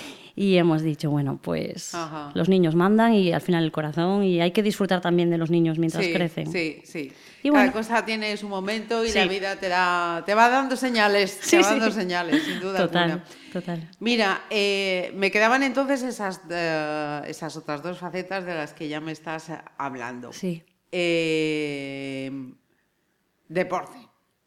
y 0.42 0.56
hemos 0.56 0.80
dicho, 0.80 1.10
bueno, 1.10 1.38
pues 1.42 1.94
Ajá. 1.94 2.30
los 2.32 2.48
niños 2.48 2.74
mandan 2.74 3.12
y 3.12 3.30
al 3.30 3.42
final 3.42 3.62
el 3.62 3.70
corazón 3.72 4.24
y 4.24 4.40
hay 4.40 4.52
que 4.52 4.62
disfrutar 4.62 5.02
también 5.02 5.28
de 5.28 5.36
los 5.36 5.50
niños 5.50 5.78
mientras 5.78 6.02
sí, 6.02 6.14
crecen. 6.14 6.50
Sí, 6.50 6.80
sí. 6.82 7.12
Y 7.42 7.50
Cada 7.50 7.64
bueno. 7.64 7.72
cosa 7.74 8.06
tiene 8.06 8.34
su 8.38 8.48
momento 8.48 9.04
y 9.04 9.10
Sí. 9.10 9.18
la 9.18 9.26
vida 9.26 9.56
te 9.56 9.68
da, 9.68 10.22
te 10.24 10.32
va 10.34 10.48
dando 10.48 10.76
señales, 10.76 11.38
Sí, 11.42 11.58
te 11.58 11.62
va 11.62 11.68
dando 11.72 11.90
señales, 11.90 12.42
sin 12.42 12.58
duda 12.58 12.78
Total, 12.78 13.02
alguna. 13.10 13.24
total. 13.52 13.90
Mira, 13.98 14.40
eh, 14.48 15.12
me 15.14 15.30
quedaban 15.30 15.62
entonces 15.62 16.02
esas, 16.02 16.40
eh, 16.48 17.20
esas 17.26 17.54
otras 17.58 17.82
dos 17.82 17.98
facetas 17.98 18.46
de 18.46 18.54
las 18.54 18.72
que 18.72 18.88
ya 18.88 18.98
me 19.00 19.12
estás 19.12 19.52
hablando. 19.76 20.32
Sí. 20.32 20.62
Eh, 20.90 22.30
deporte. 23.46 23.98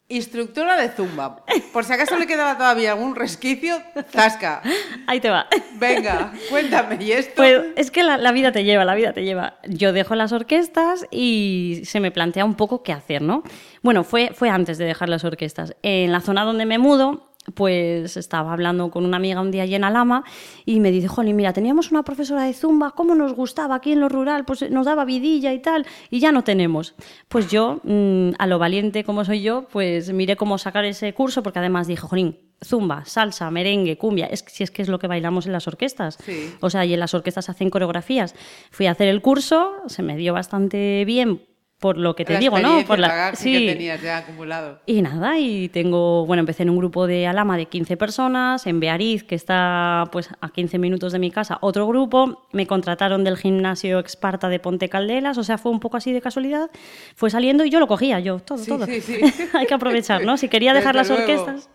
Instructora 0.08 0.76
de 0.76 0.90
Zumba. 0.90 1.44
Por 1.72 1.84
si 1.84 1.92
acaso 1.94 2.18
le 2.18 2.26
quedaba 2.26 2.58
todavía 2.58 2.92
algún 2.92 3.16
resquicio, 3.16 3.80
zasca. 4.10 4.60
Ahí 5.06 5.18
te 5.18 5.30
va. 5.30 5.46
Venga, 5.76 6.32
cuéntame. 6.50 7.02
¿Y 7.02 7.12
esto? 7.12 7.32
Pues 7.36 7.62
es 7.76 7.90
que 7.90 8.02
la, 8.02 8.18
la 8.18 8.32
vida 8.32 8.52
te 8.52 8.64
lleva, 8.64 8.84
la 8.84 8.94
vida 8.94 9.14
te 9.14 9.24
lleva. 9.24 9.56
Yo 9.66 9.94
dejo 9.94 10.14
las 10.14 10.32
orquestas 10.32 11.06
y 11.10 11.82
se 11.86 12.00
me 12.00 12.10
plantea 12.10 12.44
un 12.44 12.54
poco 12.54 12.82
qué 12.82 12.92
hacer, 12.92 13.22
¿no? 13.22 13.42
Bueno, 13.82 14.04
fue, 14.04 14.32
fue 14.34 14.50
antes 14.50 14.76
de 14.76 14.84
dejar 14.84 15.08
las 15.08 15.24
orquestas. 15.24 15.74
En 15.82 16.12
la 16.12 16.20
zona 16.20 16.44
donde 16.44 16.66
me 16.66 16.76
mudo 16.76 17.33
pues 17.52 18.16
estaba 18.16 18.52
hablando 18.52 18.90
con 18.90 19.04
una 19.04 19.18
amiga 19.18 19.40
un 19.40 19.50
día 19.50 19.64
allí 19.64 19.74
en 19.74 19.84
Alama 19.84 20.24
y 20.64 20.80
me 20.80 20.90
dice, 20.90 21.08
Jolín, 21.08 21.36
mira, 21.36 21.52
teníamos 21.52 21.90
una 21.90 22.02
profesora 22.02 22.44
de 22.44 22.54
Zumba, 22.54 22.92
¿cómo 22.92 23.14
nos 23.14 23.34
gustaba 23.34 23.74
aquí 23.74 23.92
en 23.92 24.00
lo 24.00 24.08
rural? 24.08 24.44
Pues 24.44 24.70
nos 24.70 24.86
daba 24.86 25.04
vidilla 25.04 25.52
y 25.52 25.60
tal, 25.60 25.86
y 26.10 26.20
ya 26.20 26.32
no 26.32 26.44
tenemos. 26.44 26.94
Pues 27.28 27.50
yo, 27.50 27.80
mm, 27.84 28.30
a 28.38 28.46
lo 28.46 28.58
valiente 28.58 29.04
como 29.04 29.24
soy 29.24 29.42
yo, 29.42 29.66
pues 29.70 30.12
miré 30.12 30.36
cómo 30.36 30.58
sacar 30.58 30.84
ese 30.84 31.12
curso, 31.12 31.42
porque 31.42 31.58
además 31.58 31.86
dije, 31.86 32.02
Jolín, 32.02 32.38
zumba, 32.64 33.04
salsa, 33.04 33.50
merengue, 33.50 33.98
cumbia, 33.98 34.26
es, 34.26 34.44
si 34.48 34.62
es 34.62 34.70
que 34.70 34.82
es 34.82 34.88
lo 34.88 34.98
que 34.98 35.06
bailamos 35.06 35.46
en 35.46 35.52
las 35.52 35.68
orquestas. 35.68 36.18
Sí. 36.24 36.54
O 36.60 36.70
sea, 36.70 36.84
y 36.84 36.94
en 36.94 37.00
las 37.00 37.14
orquestas 37.14 37.48
hacen 37.48 37.70
coreografías. 37.70 38.34
Fui 38.70 38.86
a 38.86 38.92
hacer 38.92 39.08
el 39.08 39.20
curso, 39.20 39.72
se 39.86 40.02
me 40.02 40.16
dio 40.16 40.32
bastante 40.32 41.04
bien 41.04 41.42
por 41.80 41.98
lo 41.98 42.14
que 42.16 42.24
te 42.24 42.32
La 42.32 42.38
digo, 42.38 42.58
¿no? 42.60 42.82
Por 42.86 42.98
bagaje 43.00 43.36
sí. 43.36 43.52
que 43.52 43.72
tenías 43.74 44.00
ya 44.00 44.18
acumulado. 44.18 44.80
Y 44.86 45.02
nada, 45.02 45.38
y 45.38 45.68
tengo, 45.68 46.24
bueno, 46.24 46.40
empecé 46.40 46.62
en 46.62 46.70
un 46.70 46.78
grupo 46.78 47.06
de 47.06 47.26
Alama 47.26 47.58
de 47.58 47.66
15 47.66 47.96
personas, 47.98 48.66
en 48.66 48.80
Beariz, 48.80 49.22
que 49.24 49.34
está 49.34 50.04
pues 50.10 50.30
a 50.40 50.48
15 50.50 50.78
minutos 50.78 51.12
de 51.12 51.18
mi 51.18 51.30
casa, 51.30 51.58
otro 51.60 51.86
grupo, 51.86 52.46
me 52.52 52.66
contrataron 52.66 53.22
del 53.22 53.36
gimnasio 53.36 53.98
Exparta 53.98 54.48
de 54.48 54.60
Ponte 54.60 54.88
Caldelas, 54.88 55.36
o 55.36 55.44
sea, 55.44 55.58
fue 55.58 55.72
un 55.72 55.80
poco 55.80 55.98
así 55.98 56.12
de 56.12 56.22
casualidad, 56.22 56.70
fue 57.16 57.28
saliendo 57.28 57.64
y 57.64 57.70
yo 57.70 57.80
lo 57.80 57.86
cogía, 57.86 58.18
yo, 58.18 58.38
todo, 58.38 58.58
Sí, 58.58 58.70
todo. 58.70 58.86
sí, 58.86 59.00
sí. 59.02 59.20
Hay 59.52 59.66
que 59.66 59.74
aprovechar, 59.74 60.24
¿no? 60.24 60.36
Si 60.38 60.48
quería 60.48 60.72
dejar 60.74 60.94
las 60.94 61.08
Desde 61.08 61.26
luego. 61.26 61.42
orquestas. 61.42 61.70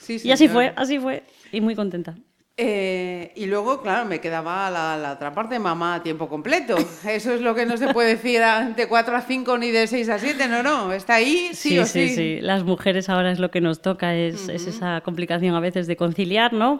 Sí, 0.00 0.18
Y 0.22 0.30
así 0.32 0.48
fue, 0.48 0.74
así 0.76 0.98
fue, 0.98 1.24
y 1.52 1.62
muy 1.62 1.74
contenta. 1.74 2.14
Eh, 2.56 3.32
y 3.34 3.46
luego, 3.46 3.82
claro, 3.82 4.04
me 4.04 4.20
quedaba 4.20 4.70
la, 4.70 4.96
la 4.96 5.14
otra 5.14 5.32
parte, 5.34 5.58
mamá 5.58 5.96
a 5.96 6.02
tiempo 6.04 6.28
completo. 6.28 6.76
Eso 7.08 7.32
es 7.32 7.40
lo 7.40 7.54
que 7.54 7.66
no 7.66 7.76
se 7.76 7.92
puede 7.92 8.10
decir 8.10 8.40
de 8.76 8.86
4 8.86 9.16
a 9.16 9.22
5 9.22 9.58
ni 9.58 9.72
de 9.72 9.88
6 9.88 10.08
a 10.08 10.18
7, 10.18 10.46
no, 10.46 10.62
no. 10.62 10.92
Está 10.92 11.14
ahí, 11.14 11.50
sí, 11.52 11.78
o 11.78 11.86
sí. 11.86 12.08
sí, 12.08 12.14
sí. 12.14 12.38
Las 12.40 12.62
mujeres 12.62 13.08
ahora 13.08 13.32
es 13.32 13.40
lo 13.40 13.50
que 13.50 13.60
nos 13.60 13.82
toca, 13.82 14.14
es, 14.14 14.48
es 14.48 14.68
esa 14.68 15.00
complicación 15.00 15.54
a 15.56 15.60
veces 15.60 15.88
de 15.88 15.96
conciliar, 15.96 16.52
¿no? 16.52 16.78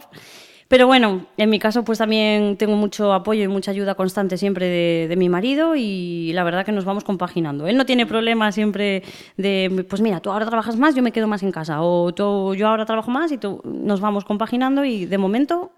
Pero 0.69 0.87
bueno, 0.87 1.27
en 1.37 1.51
mi 1.51 1.59
caso 1.59 1.85
pues 1.85 1.99
también 1.99 2.57
tengo 2.57 2.77
mucho 2.77 3.13
apoyo 3.13 3.43
y 3.43 3.49
mucha 3.49 3.71
ayuda 3.71 3.95
constante 3.95 4.39
siempre 4.39 4.67
de, 4.67 5.07
de 5.09 5.17
mi 5.17 5.29
marido 5.29 5.77
y 5.77 6.33
la 6.33 6.45
verdad 6.45 6.65
que 6.65 6.73
nos 6.73 6.85
vamos 6.85 7.05
compaginando. 7.05 7.67
Él 7.67 7.77
no 7.77 7.87
tiene 7.87 8.07
problema 8.07 8.51
siempre 8.53 9.03
de, 9.37 9.87
pues 9.89 10.01
mira, 10.01 10.21
tú 10.21 10.31
ahora 10.31 10.47
trabajas 10.47 10.77
más, 10.77 10.95
yo 10.95 11.03
me 11.03 11.13
quedo 11.13 11.27
más 11.27 11.43
en 11.43 11.53
casa, 11.53 11.83
o 11.83 12.13
tú, 12.15 12.55
yo 12.55 12.69
ahora 12.69 12.87
trabajo 12.87 13.11
más 13.11 13.31
y 13.33 13.39
tú, 13.39 13.61
nos 13.65 14.01
vamos 14.01 14.25
compaginando 14.25 14.85
y 14.85 15.07
de 15.07 15.19
momento, 15.19 15.73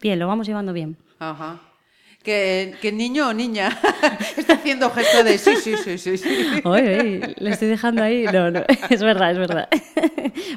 bien, 0.00 0.18
lo 0.18 0.26
vamos 0.26 0.46
llevando 0.46 0.72
bien. 0.72 0.96
Ajá. 1.18 1.60
Que, 2.24 2.74
que 2.80 2.90
niño 2.90 3.28
o 3.28 3.32
niña 3.34 3.68
está 4.36 4.54
haciendo 4.54 4.88
gesto 4.90 5.22
de 5.22 5.36
sí, 5.36 5.56
sí, 5.56 5.74
sí, 5.76 5.98
sí. 5.98 6.16
sí. 6.16 6.28
Ay, 6.64 6.86
ay, 6.86 7.34
le 7.36 7.50
estoy 7.50 7.68
dejando 7.68 8.02
ahí. 8.02 8.24
No, 8.24 8.50
no, 8.50 8.62
es 8.90 9.02
verdad, 9.02 9.30
es 9.32 9.38
verdad. 9.38 9.68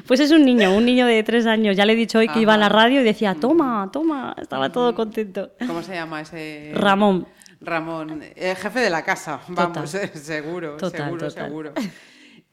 Pues 0.08 0.18
es 0.20 0.30
un 0.32 0.44
niño, 0.46 0.74
un 0.74 0.84
niño 0.86 1.04
de 1.06 1.22
tres 1.22 1.44
años. 1.46 1.76
Ya 1.76 1.84
le 1.84 1.92
he 1.92 1.96
dicho 1.96 2.18
hoy 2.18 2.28
que 2.28 2.40
iba 2.40 2.54
a 2.54 2.56
la 2.56 2.68
radio 2.70 3.00
y 3.02 3.04
decía, 3.04 3.36
toma, 3.38 3.90
toma. 3.92 4.34
Estaba 4.40 4.72
todo 4.72 4.94
contento. 4.94 5.52
¿Cómo 5.66 5.82
se 5.82 5.94
llama 5.94 6.22
ese? 6.22 6.72
Ramón. 6.74 7.28
Ramón, 7.60 8.22
el 8.34 8.56
jefe 8.56 8.80
de 8.80 8.88
la 8.90 9.04
casa, 9.04 9.40
vamos, 9.48 9.90
Total. 9.92 10.08
seguro, 10.18 10.76
Total, 10.78 11.02
seguro, 11.02 11.28
total. 11.28 11.44
seguro. 11.46 11.72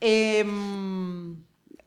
Em, 0.02 1.36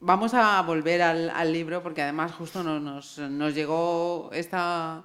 vamos 0.01 0.33
a 0.35 0.61
volver 0.63 1.03
al, 1.03 1.31
al 1.31 1.53
libro 1.53 1.83
porque 1.83 2.03
además 2.03 2.33
justo 2.33 2.63
no- 2.63 2.81
nos, 2.81 3.19
nos 3.19 3.55
llegó 3.55 4.31
esta, 4.33 5.05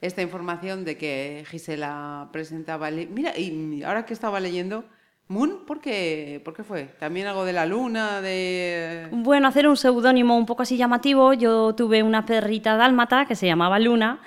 esta 0.00 0.22
información 0.22 0.84
de 0.84 0.96
que 0.96 1.44
Gisela 1.48 2.28
presentaba 2.32 2.90
Mira, 2.90 3.36
y 3.38 3.82
ahora 3.82 4.06
que 4.06 4.14
estaba 4.14 4.40
leyendo, 4.40 4.84
Moon, 5.28 5.66
¿por 5.66 5.80
qué, 5.80 6.40
¿por 6.44 6.54
qué 6.54 6.64
fue? 6.64 6.84
¿También 6.98 7.26
algo 7.26 7.44
de 7.44 7.52
la 7.52 7.66
luna, 7.66 8.22
de...? 8.22 9.08
Bueno, 9.12 9.48
hacer 9.48 9.68
un 9.68 9.76
seudónimo 9.76 10.38
un 10.38 10.46
poco 10.46 10.62
así 10.62 10.78
llamativo. 10.78 11.34
Yo 11.34 11.74
tuve 11.74 12.02
una 12.02 12.24
perrita 12.24 12.76
dálmata 12.76 13.26
que 13.26 13.36
se 13.36 13.46
llamaba 13.46 13.78
Luna. 13.78 14.20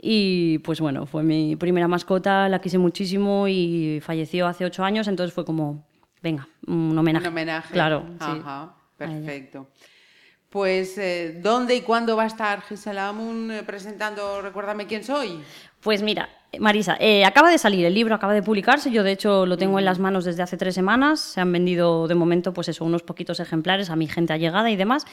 Y 0.00 0.58
pues 0.58 0.80
bueno, 0.80 1.06
fue 1.06 1.22
mi 1.22 1.56
primera 1.56 1.88
mascota, 1.88 2.48
la 2.48 2.60
quise 2.60 2.78
muchísimo 2.78 3.46
y 3.48 4.00
falleció 4.00 4.46
hace 4.46 4.64
ocho 4.64 4.84
años, 4.84 5.08
entonces 5.08 5.34
fue 5.34 5.44
como, 5.44 5.86
venga, 6.22 6.48
un 6.66 6.96
homenaje. 6.96 7.26
Un 7.26 7.32
homenaje. 7.32 7.72
Claro, 7.72 8.04
sí. 8.08 8.16
Ajá, 8.20 8.76
perfecto. 8.96 9.68
Pues, 10.50 10.96
eh, 10.96 11.40
¿dónde 11.42 11.74
y 11.74 11.82
cuándo 11.82 12.16
va 12.16 12.22
a 12.22 12.26
estar 12.26 12.62
Gisela 12.62 13.12
Moon 13.12 13.50
eh, 13.50 13.62
presentando 13.64 14.40
Recuérdame 14.40 14.86
quién 14.86 15.04
soy? 15.04 15.42
Pues 15.80 16.00
mira, 16.02 16.30
Marisa, 16.58 16.96
eh, 16.98 17.26
acaba 17.26 17.50
de 17.50 17.58
salir 17.58 17.84
el 17.84 17.92
libro, 17.92 18.14
acaba 18.14 18.32
de 18.32 18.42
publicarse. 18.42 18.90
Yo, 18.90 19.02
de 19.02 19.12
hecho, 19.12 19.44
lo 19.44 19.58
tengo 19.58 19.78
en 19.78 19.84
las 19.84 19.98
manos 19.98 20.24
desde 20.24 20.42
hace 20.42 20.56
tres 20.56 20.74
semanas. 20.74 21.20
Se 21.20 21.42
han 21.42 21.52
vendido 21.52 22.08
de 22.08 22.14
momento, 22.14 22.54
pues 22.54 22.68
eso, 22.68 22.86
unos 22.86 23.02
poquitos 23.02 23.38
ejemplares 23.38 23.90
a 23.90 23.96
mi 23.96 24.08
gente 24.08 24.32
allegada 24.32 24.70
y 24.70 24.76
demás. 24.76 25.04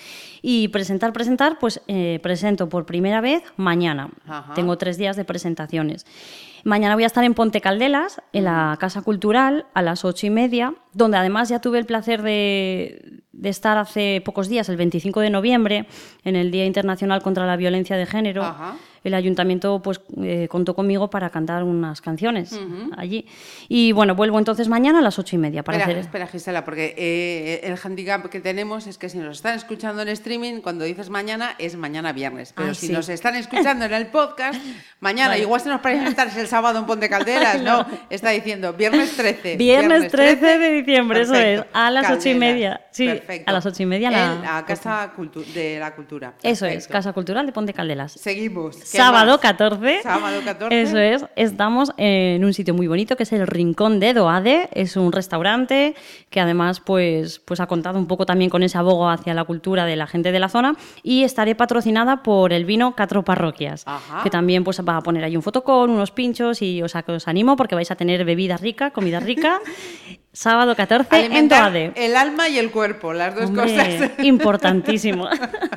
Y 0.42 0.70
presentar, 0.70 1.12
presentar, 1.12 1.60
pues 1.60 1.82
eh, 1.88 2.20
presento 2.24 2.70
por 2.70 2.86
primera 2.86 3.20
vez 3.20 3.44
mañana. 3.58 4.12
Ajá. 4.26 4.54
Tengo 4.54 4.78
tres 4.78 4.98
días 4.98 5.18
de 5.18 5.26
presentaciones. 5.26 6.06
Mañana 6.64 6.96
voy 6.96 7.04
a 7.04 7.08
estar 7.08 7.24
en 7.26 7.34
Ponte 7.34 7.60
Caldelas, 7.60 8.22
en 8.32 8.46
la 8.46 8.78
Casa 8.80 9.02
Cultural, 9.02 9.66
a 9.74 9.82
las 9.82 10.06
ocho 10.06 10.26
y 10.26 10.30
media, 10.30 10.74
donde 10.94 11.18
además 11.18 11.50
ya 11.50 11.60
tuve 11.60 11.80
el 11.80 11.86
placer 11.86 12.24
de, 12.24 13.22
de 13.34 13.50
estar 13.50 13.78
hace 13.78 14.22
pocos 14.26 14.48
días, 14.48 14.70
el 14.70 14.78
25 14.78 15.20
de 15.20 15.30
noviembre, 15.30 15.86
en 16.24 16.36
el 16.36 16.50
Día 16.50 16.66
Internacional 16.66 17.22
contra 17.22 17.46
la 17.46 17.56
Violencia 17.58 17.98
de 17.98 18.06
Género 18.08 18.42
Ajá. 18.44 18.78
El 19.06 19.14
ayuntamiento 19.14 19.82
pues 19.82 20.02
eh, 20.22 20.48
contó 20.50 20.76
conmigo 20.76 21.10
para 21.10 21.30
cantar 21.30 21.64
unas 21.64 22.02
canciones 22.02 22.60
allí. 22.98 23.26
Y 23.70 23.92
bueno, 23.94 24.16
vuelvo 24.16 24.38
entonces 24.40 24.68
mañana 24.68 25.00
a 25.00 25.02
las 25.02 25.18
ocho 25.20 25.36
y 25.36 25.40
media 25.40 25.64
para 25.64 25.78
espera, 25.78 25.94
hacer... 26.00 26.06
espera, 26.06 26.28
Gisela, 26.28 26.66
porque 26.66 26.94
eh, 26.98 27.62
el 27.64 27.78
handicap 27.82 28.26
que 28.30 28.40
tenemos 28.42 28.88
es 28.88 28.98
que 28.98 29.08
si 29.10 29.18
nos 29.20 29.38
están 29.38 29.56
escuchando 29.56 30.02
en 30.02 30.10
streaming, 30.10 30.62
cuando 30.62 30.86
dices 30.86 31.10
mañana, 31.10 31.56
es 31.60 31.76
mañana 31.78 32.12
viernes. 32.14 32.52
Pero 32.54 32.70
Ah, 32.72 32.74
si 32.74 32.88
sí. 32.88 32.94
nos 32.94 33.08
están 33.10 33.36
escuchando 33.36 33.86
en 33.86 33.94
el 33.94 34.08
podcast, 34.08 34.60
mañana, 35.00 35.30
Vale. 35.30 35.42
igual 35.44 35.62
se 35.62 35.70
nos 35.70 35.82
parece 35.82 36.06
estar 36.08 36.28
el 36.36 36.48
sábado 36.48 36.80
en 36.80 36.86
Ponte 36.86 37.08
Calderas, 37.10 37.62
¿no? 37.62 37.86
Está 38.10 38.32
diciendo 38.32 38.74
viernes 38.74 39.16
13. 39.16 39.56
Viernes 39.66 40.12
13 40.12 40.58
de 40.58 40.72
diciembre, 40.72 41.22
eso 41.22 41.36
es, 41.36 41.64
a 41.74 41.92
las 41.92 42.10
ocho 42.12 42.30
y 42.30 42.36
media. 42.36 42.82
Sí, 42.92 43.06
Perfecto. 43.08 43.50
a 43.50 43.54
las 43.54 43.66
ocho 43.66 43.84
y 43.84 43.86
media 43.86 44.10
la- 44.10 44.34
En 44.34 44.42
la 44.42 44.66
Casa 44.66 45.14
Cultu- 45.16 45.46
de 45.54 45.80
la 45.80 45.94
Cultura. 45.96 46.34
Eso 46.42 46.66
es. 46.66 46.88
Casa 46.88 47.14
Cultural 47.14 47.46
de 47.46 47.52
Ponte 47.52 47.74
Caldelas. 47.74 48.14
Seguimos. 48.14 48.76
¿Qué 48.96 49.02
Sábado 49.02 49.32
más? 49.34 49.40
14. 49.42 50.02
Sábado 50.04 50.42
14. 50.44 50.82
Eso 50.82 50.98
es. 50.98 51.26
Estamos 51.36 51.92
en 51.98 52.44
un 52.46 52.54
sitio 52.54 52.74
muy 52.74 52.88
bonito 52.88 53.16
que 53.16 53.24
es 53.24 53.34
el 53.34 53.46
Rincón 53.46 54.00
de 54.00 54.14
Doade. 54.14 54.70
Es 54.72 54.96
un 54.96 55.12
restaurante 55.12 55.96
que 56.30 56.40
además 56.40 56.80
pues, 56.80 57.40
pues 57.40 57.60
ha 57.60 57.68
contado 57.68 58.00
un 58.00 58.08
poco 58.08 58.26
también 58.26 58.50
con 58.50 58.64
ese 58.64 58.78
abogo 58.78 59.10
hacia 59.10 59.34
la 59.34 59.44
cultura 59.44 59.86
de 59.86 59.96
la 59.96 60.08
gente 60.08 60.32
de 60.32 60.40
la 60.40 60.50
zona 60.50 60.76
y 61.04 61.24
estaré 61.24 61.56
patrocinada 61.56 62.24
por 62.24 62.54
el 62.54 62.66
vino 62.66 62.96
Catro 62.96 63.24
Parroquias, 63.24 63.84
Ajá. 63.86 64.24
que 64.24 64.30
también 64.30 64.64
pues 64.64 64.80
va 64.88 64.98
a 64.98 65.02
poner 65.02 65.24
ahí 65.24 65.36
un 65.36 65.44
fotocón, 65.44 65.90
unos 65.90 66.12
pinchos 66.12 66.62
y 66.62 66.82
o 66.82 66.88
sea, 66.88 67.04
que 67.04 67.12
os 67.14 67.28
animo 67.28 67.56
porque 67.56 67.76
vais 67.76 67.92
a 67.92 67.96
tener 67.96 68.24
bebida 68.26 68.58
rica, 68.58 68.92
comida 68.92 69.20
rica. 69.20 69.60
Sábado 70.32 70.76
14 70.76 71.28
en 71.38 71.48
Doade. 71.48 71.94
el 71.96 72.14
alma 72.18 72.50
y 72.50 72.58
el 72.58 72.70
cuerpo, 72.70 73.14
las 73.14 73.36
dos 73.36 73.46
Hombre, 73.46 73.64
cosas. 73.74 74.12
Importantísimo. 74.26 75.30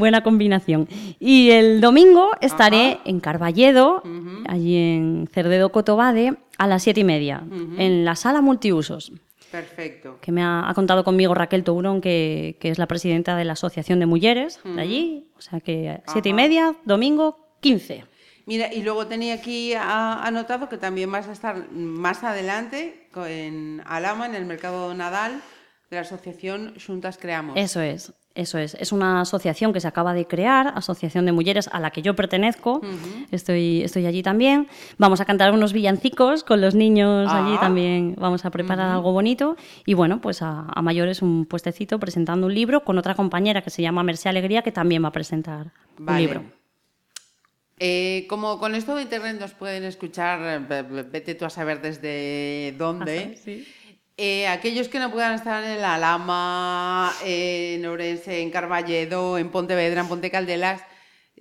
Buena 0.00 0.22
combinación. 0.22 0.88
Y 1.20 1.50
el 1.50 1.80
domingo 1.80 2.30
estaré 2.40 2.92
Ajá. 2.94 3.00
en 3.04 3.20
Carballedo, 3.20 4.02
allí 4.48 4.76
en 4.76 5.28
Cerdedo 5.32 5.70
Cotobade, 5.70 6.34
a 6.58 6.66
las 6.66 6.82
siete 6.82 7.00
y 7.00 7.04
media, 7.04 7.44
en 7.78 8.04
la 8.04 8.16
sala 8.16 8.40
multiusos, 8.40 9.12
Perfecto. 9.50 10.18
que 10.20 10.32
me 10.32 10.42
ha, 10.42 10.68
ha 10.68 10.74
contado 10.74 11.04
conmigo 11.04 11.34
Raquel 11.34 11.64
Tourón, 11.64 12.00
que, 12.00 12.56
que 12.60 12.70
es 12.70 12.78
la 12.78 12.86
presidenta 12.86 13.36
de 13.36 13.44
la 13.44 13.52
Asociación 13.52 14.00
de 14.00 14.06
Mujeres 14.06 14.58
de 14.64 14.80
allí. 14.80 15.30
O 15.36 15.40
sea 15.40 15.60
que 15.60 16.00
siete 16.08 16.30
y 16.30 16.32
media, 16.34 16.74
domingo 16.84 17.56
15. 17.60 18.04
Mira, 18.46 18.72
y 18.72 18.82
luego 18.82 19.06
tenía 19.06 19.34
aquí 19.34 19.74
anotado 19.76 20.68
que 20.68 20.76
también 20.78 21.12
vas 21.12 21.28
a 21.28 21.32
estar 21.32 21.70
más 21.70 22.24
adelante 22.24 23.06
en 23.26 23.82
Alama, 23.86 24.26
en 24.26 24.34
el 24.34 24.44
mercado 24.46 24.92
Nadal, 24.94 25.40
de 25.90 25.96
la 25.96 26.02
asociación 26.02 26.74
Juntas 26.84 27.18
Creamos. 27.18 27.56
Eso 27.56 27.80
es, 27.80 28.12
eso 28.34 28.58
es. 28.58 28.74
Es 28.74 28.92
una 28.92 29.20
asociación 29.22 29.72
que 29.72 29.80
se 29.80 29.88
acaba 29.88 30.14
de 30.14 30.26
crear, 30.26 30.72
Asociación 30.76 31.26
de 31.26 31.32
Mujeres, 31.32 31.68
a 31.72 31.80
la 31.80 31.90
que 31.90 32.00
yo 32.02 32.14
pertenezco. 32.14 32.80
estoy, 33.30 33.82
estoy 33.82 34.06
allí 34.06 34.22
también. 34.22 34.68
Vamos 34.98 35.20
a 35.20 35.24
cantar 35.24 35.52
unos 35.52 35.72
villancicos 35.72 36.44
con 36.44 36.60
los 36.60 36.74
niños 36.74 37.30
allí 37.32 37.54
Ah. 37.56 37.60
también. 37.60 38.14
Vamos 38.18 38.44
a 38.44 38.50
preparar 38.50 38.88
algo 38.90 39.12
bonito. 39.12 39.56
Y 39.84 39.94
bueno, 39.94 40.20
pues 40.20 40.42
a, 40.42 40.66
a 40.74 40.82
mayores 40.82 41.22
un 41.22 41.44
puestecito 41.44 41.98
presentando 41.98 42.46
un 42.46 42.54
libro 42.54 42.84
con 42.84 42.98
otra 42.98 43.14
compañera 43.14 43.62
que 43.62 43.70
se 43.70 43.82
llama 43.82 44.02
Mercé 44.02 44.28
Alegría, 44.28 44.62
que 44.62 44.72
también 44.72 45.02
va 45.04 45.08
a 45.08 45.12
presentar 45.12 45.72
Vale. 45.98 46.20
un 46.22 46.26
libro. 46.26 46.44
Eh, 47.82 48.26
como 48.28 48.58
con 48.58 48.74
esto 48.74 48.94
de 48.94 49.02
internet 49.02 49.38
nos 49.40 49.52
pueden 49.54 49.84
escuchar, 49.84 50.40
eh, 50.42 50.64
ve- 50.68 50.82
ve- 50.82 51.02
vete 51.04 51.34
tú 51.34 51.46
a 51.46 51.50
saber 51.50 51.80
desde 51.80 52.74
dónde. 52.76 53.18
Ajá, 53.18 53.42
sí. 53.42 53.66
Eh, 54.22 54.46
aquellos 54.48 54.88
que 54.88 54.98
no 54.98 55.10
puedan 55.10 55.32
estar 55.32 55.64
en 55.64 55.80
La 55.80 55.96
Lama, 55.96 57.10
en 57.24 57.86
Orense, 57.86 58.42
en 58.42 58.50
Carballedo, 58.50 59.38
en 59.38 59.48
Pontevedra, 59.48 60.02
en 60.02 60.08
Ponte 60.08 60.30
Caldelas, 60.30 60.82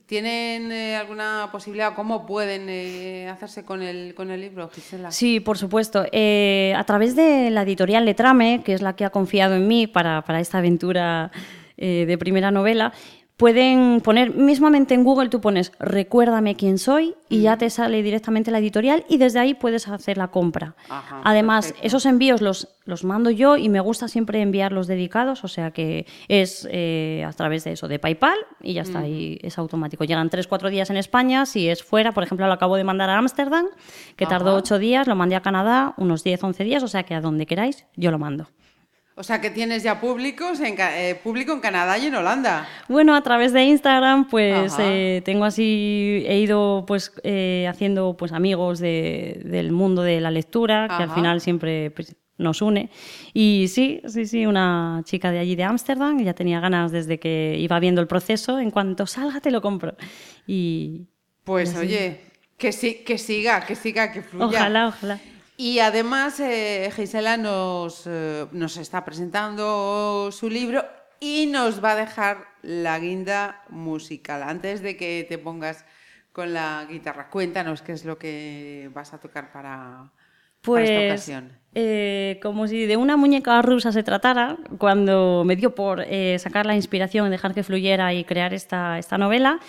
¿tienen 0.06 0.72
eh, 0.72 0.96
alguna 0.96 1.50
posibilidad? 1.52 1.94
¿Cómo 1.94 2.26
pueden 2.26 2.68
eh, 2.70 3.28
hacerse 3.28 3.66
con 3.66 3.82
el, 3.82 4.16
con 4.16 4.32
el 4.32 4.40
libro, 4.40 4.70
Gisela? 4.70 5.12
Sí, 5.12 5.42
por 5.42 5.58
supuesto. 5.58 6.04
A 6.04 6.84
través 6.86 7.18
de 7.18 7.50
la 7.50 7.64
editorial 7.64 8.06
Letrame, 8.06 8.62
que 8.64 8.72
es 8.72 8.82
la 8.82 8.96
que 8.96 9.04
ha 9.04 9.10
confiado 9.10 9.56
en 9.56 9.68
mí 9.68 9.86
para, 9.86 10.22
para 10.22 10.40
esta 10.40 10.60
aventura 10.60 11.32
de 11.76 12.18
primera 12.18 12.50
novela, 12.50 12.94
pueden 13.40 14.02
poner, 14.02 14.36
mismamente 14.36 14.94
en 14.94 15.06
Google 15.06 15.30
tú 15.30 15.40
pones 15.40 15.72
recuérdame 15.80 16.56
quién 16.56 16.78
soy 16.78 17.16
y 17.30 17.40
ya 17.40 17.58
te 17.58 17.70
sale 17.70 18.04
directamente 18.04 18.52
la 18.52 18.60
editorial 18.60 19.06
y 19.08 19.16
desde 19.16 19.40
ahí 19.40 19.54
puedes 19.54 19.88
hacer 19.88 20.18
la 20.18 20.28
compra. 20.28 20.76
Ajá, 20.90 21.22
Además, 21.24 21.68
perfecto. 21.68 21.88
esos 21.88 22.06
envíos 22.06 22.42
los, 22.42 22.68
los 22.84 23.06
mando 23.06 23.30
yo 23.30 23.56
y 23.56 23.70
me 23.70 23.80
gusta 23.80 24.10
siempre 24.10 24.42
enviar 24.42 24.74
los 24.74 24.88
dedicados, 24.88 25.46
o 25.46 25.48
sea 25.48 25.72
que 25.72 26.06
es 26.28 26.68
eh, 26.70 27.24
a 27.26 27.32
través 27.32 27.64
de 27.64 27.72
eso, 27.72 27.88
de 27.88 27.98
PayPal 27.98 28.38
y 28.62 28.74
ya 28.74 28.82
está, 28.82 29.00
ahí 29.00 29.40
es 29.42 29.58
automático. 29.58 30.04
Llegan 30.04 30.30
3-4 30.30 30.70
días 30.70 30.90
en 30.90 30.98
España, 30.98 31.46
si 31.46 31.70
es 31.70 31.82
fuera, 31.82 32.12
por 32.12 32.24
ejemplo, 32.24 32.46
lo 32.46 32.52
acabo 32.52 32.76
de 32.76 32.84
mandar 32.84 33.10
a 33.10 33.18
Ámsterdam, 33.18 33.68
que 34.18 34.26
tardó 34.26 34.50
Ajá. 34.50 34.60
8 34.60 34.80
días, 34.80 35.08
lo 35.08 35.16
mandé 35.16 35.38
a 35.38 35.42
Canadá, 35.42 35.94
unos 35.96 36.26
10-11 36.26 36.66
días, 36.66 36.84
o 36.84 36.90
sea 36.90 37.04
que 37.04 37.16
a 37.16 37.22
donde 37.22 37.46
queráis, 37.46 37.86
yo 37.96 38.12
lo 38.12 38.20
mando. 38.20 38.50
O 39.20 39.24
sea 39.24 39.42
que 39.42 39.50
tienes 39.50 39.84
ya 39.84 40.00
públicos 40.00 40.62
en, 40.62 40.76
eh, 40.80 41.14
público 41.22 41.52
en 41.52 41.60
Canadá 41.60 41.98
y 41.98 42.06
en 42.06 42.16
Holanda. 42.16 42.66
Bueno, 42.88 43.14
a 43.16 43.22
través 43.22 43.52
de 43.52 43.64
Instagram, 43.66 44.30
pues 44.30 44.74
Ajá. 44.76 44.82
eh, 44.86 45.22
tengo 45.26 45.44
así, 45.44 46.24
he 46.26 46.40
ido 46.40 46.86
pues 46.88 47.12
eh, 47.24 47.68
haciendo 47.70 48.16
pues 48.16 48.32
amigos 48.32 48.80
de- 48.80 49.42
del 49.44 49.74
mundo 49.74 50.04
de 50.04 50.22
la 50.22 50.32
lectura, 50.32 50.88
que 50.88 51.04
al 51.04 51.10
Ajá. 51.10 51.16
final 51.16 51.42
siempre 51.42 51.92
pues, 51.92 52.16
nos 52.38 52.62
une. 52.62 52.90
Y 53.34 53.66
sí, 53.68 54.00
sí, 54.08 54.26
sí, 54.26 54.46
una 54.46 55.02
chica 55.04 55.32
de 55.32 55.40
allí 55.40 55.58
de 55.58 55.66
Ámsterdam, 55.66 56.24
ya 56.24 56.34
tenía 56.34 56.62
ganas 56.62 56.90
desde 56.94 57.20
que 57.20 57.58
iba 57.60 57.78
viendo 57.82 58.00
el 58.00 58.08
proceso, 58.08 58.58
en 58.58 58.72
cuanto 58.72 59.06
salga 59.06 59.42
te 59.42 59.52
lo 59.52 59.62
compro. 59.62 59.96
Y 60.48 61.08
Pues 61.44 61.76
oye, 61.76 62.22
que, 62.58 62.72
sí, 62.72 63.04
que 63.06 63.18
siga, 63.18 63.66
que 63.66 63.76
siga, 63.76 64.14
que 64.14 64.22
fluya. 64.22 64.46
ojalá, 64.46 64.88
ojalá. 64.88 65.20
Y 65.62 65.80
además, 65.80 66.40
eh, 66.40 66.90
Gisela 66.96 67.36
nos, 67.36 68.04
eh, 68.08 68.46
nos 68.54 68.78
está 68.78 69.04
presentando 69.04 70.30
su 70.32 70.50
libro 70.50 70.86
y 71.20 71.48
nos 71.48 71.84
va 71.84 71.92
a 71.92 71.96
dejar 71.98 72.38
la 72.62 72.98
guinda 72.98 73.62
musical. 73.68 74.42
Antes 74.44 74.82
de 74.82 74.96
que 74.96 75.26
te 75.28 75.38
pongas 75.38 75.84
con 76.32 76.54
la 76.54 76.88
guitarra, 76.90 77.30
cuéntanos 77.30 77.82
qué 77.82 77.92
es 77.92 78.06
lo 78.06 78.18
que 78.18 78.90
vas 78.94 79.14
a 79.14 79.18
tocar 79.20 79.52
para, 79.52 80.10
para 80.72 80.84
esta 80.86 80.96
Pues, 80.96 81.12
ocasión. 81.12 81.52
eh, 81.76 82.40
como 82.42 82.66
si 82.68 82.86
de 82.86 82.96
una 82.96 83.18
muñeca 83.18 83.62
rusa 83.62 83.92
se 83.92 84.02
tratara, 84.04 84.56
cuando 84.78 85.44
me 85.46 85.58
dio 85.58 85.76
por 85.76 86.00
eh, 86.08 86.40
sacar 86.40 86.66
la 86.68 86.76
inspiración, 86.76 87.30
dejar 87.32 87.54
que 87.54 87.64
fluyera 87.64 88.14
y 88.14 88.24
crear 88.24 88.54
esta, 88.54 88.98
esta 88.98 89.18
novela, 89.18 89.60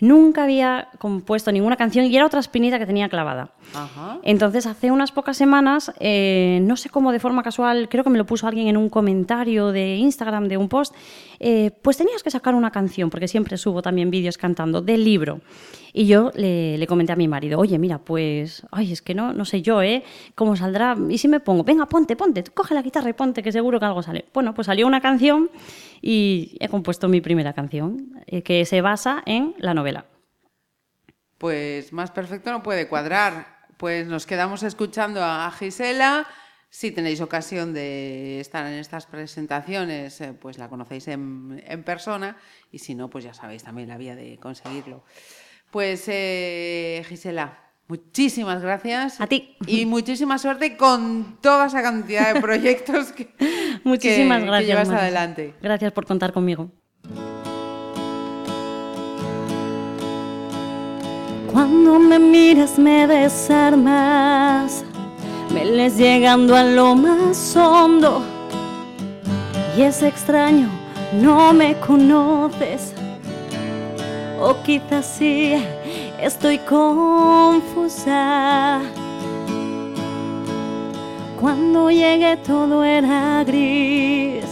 nunca 0.00 0.44
había 0.44 0.88
compuesto 0.98 1.52
ninguna 1.52 1.76
canción 1.76 2.06
y 2.06 2.16
era 2.16 2.26
otra 2.26 2.40
espinita 2.40 2.78
que 2.78 2.86
tenía 2.86 3.08
clavada. 3.08 3.50
Ajá. 3.74 4.18
Entonces, 4.22 4.66
hace 4.66 4.90
unas 4.90 5.12
pocas 5.12 5.36
semanas, 5.36 5.92
eh, 6.00 6.60
no 6.62 6.76
sé 6.76 6.90
cómo 6.90 7.12
de 7.12 7.20
forma 7.20 7.42
casual, 7.42 7.88
creo 7.88 8.02
que 8.02 8.10
me 8.10 8.18
lo 8.18 8.26
puso 8.26 8.46
alguien 8.46 8.68
en 8.68 8.76
un 8.76 8.88
comentario 8.88 9.72
de 9.72 9.96
Instagram, 9.96 10.48
de 10.48 10.56
un 10.56 10.68
post, 10.68 10.94
eh, 11.38 11.70
pues 11.82 11.96
tenías 11.96 12.22
que 12.22 12.30
sacar 12.30 12.54
una 12.54 12.70
canción, 12.70 13.10
porque 13.10 13.28
siempre 13.28 13.56
subo 13.56 13.82
también 13.82 14.10
vídeos 14.10 14.36
cantando, 14.38 14.80
del 14.82 15.04
libro. 15.04 15.40
Y 15.92 16.06
yo 16.06 16.30
le, 16.34 16.78
le 16.78 16.86
comenté 16.86 17.12
a 17.12 17.16
mi 17.16 17.26
marido, 17.26 17.58
oye, 17.58 17.78
mira, 17.78 17.98
pues, 17.98 18.66
ay, 18.70 18.92
es 18.92 19.02
que 19.02 19.14
no, 19.14 19.32
no 19.32 19.44
sé 19.44 19.60
yo, 19.62 19.82
¿eh? 19.82 20.04
¿Cómo 20.34 20.56
saldrá? 20.56 20.96
Y 21.08 21.18
si 21.18 21.26
me 21.26 21.40
pongo, 21.40 21.64
venga, 21.64 21.86
ponte, 21.86 22.16
ponte, 22.16 22.44
coge 22.44 22.74
la 22.74 22.82
guitarra 22.82 23.10
y 23.10 23.12
ponte, 23.12 23.42
que 23.42 23.50
seguro 23.50 23.80
que 23.80 23.86
algo 23.86 24.02
sale. 24.02 24.26
Bueno, 24.32 24.54
pues 24.54 24.66
salió 24.66 24.86
una 24.86 25.00
canción 25.00 25.50
y 26.00 26.56
he 26.60 26.68
compuesto 26.68 27.08
mi 27.08 27.20
primera 27.20 27.52
canción, 27.52 28.22
eh, 28.26 28.42
que 28.42 28.64
se 28.64 28.80
basa 28.82 29.22
en 29.26 29.54
la 29.58 29.74
novela. 29.74 30.06
Pues 31.38 31.92
más 31.92 32.10
perfecto 32.10 32.50
no 32.52 32.62
puede 32.62 32.86
cuadrar. 32.86 33.60
Pues 33.76 34.06
nos 34.06 34.26
quedamos 34.26 34.62
escuchando 34.62 35.24
a 35.24 35.50
Gisela. 35.50 36.26
Si 36.68 36.92
tenéis 36.92 37.20
ocasión 37.20 37.74
de 37.74 38.38
estar 38.38 38.64
en 38.66 38.74
estas 38.74 39.06
presentaciones, 39.06 40.20
eh, 40.20 40.34
pues 40.34 40.58
la 40.58 40.68
conocéis 40.68 41.08
en, 41.08 41.60
en 41.66 41.82
persona. 41.82 42.36
Y 42.70 42.78
si 42.78 42.94
no, 42.94 43.08
pues 43.10 43.24
ya 43.24 43.34
sabéis 43.34 43.64
también 43.64 43.88
la 43.88 43.96
vía 43.96 44.14
de 44.14 44.38
conseguirlo. 44.38 45.02
Pues 45.70 46.04
eh, 46.08 47.04
Gisela, 47.08 47.58
muchísimas 47.86 48.60
gracias. 48.62 49.20
A 49.20 49.26
ti. 49.26 49.56
Y 49.66 49.86
muchísima 49.86 50.38
suerte 50.38 50.76
con 50.76 51.38
toda 51.40 51.66
esa 51.66 51.82
cantidad 51.82 52.34
de 52.34 52.40
proyectos 52.40 53.12
que, 53.12 53.32
Muchísimas 53.84 54.38
que- 54.38 54.44
que 54.44 54.50
gracias. 54.50 54.68
llevas 54.68 54.88
adelante. 54.90 55.54
Gracias 55.62 55.92
por 55.92 56.06
contar 56.06 56.32
conmigo. 56.32 56.70
Cuando 61.52 61.98
me 61.98 62.18
miras 62.18 62.78
me 62.78 63.06
desarmas, 63.06 64.84
me 65.52 65.64
lees 65.64 65.96
llegando 65.96 66.54
a 66.56 66.62
lo 66.62 66.94
más 66.94 67.56
hondo. 67.56 68.22
Y 69.76 69.82
es 69.82 70.02
extraño, 70.02 70.68
no 71.20 71.52
me 71.52 71.74
conoces. 71.80 72.94
O 74.40 74.62
quizás 74.62 75.04
sí, 75.04 75.54
estoy 76.18 76.58
confusa. 76.60 78.00
Cuando 81.38 81.90
llegué 81.90 82.38
todo 82.38 82.82
era 82.82 83.44
gris, 83.44 84.46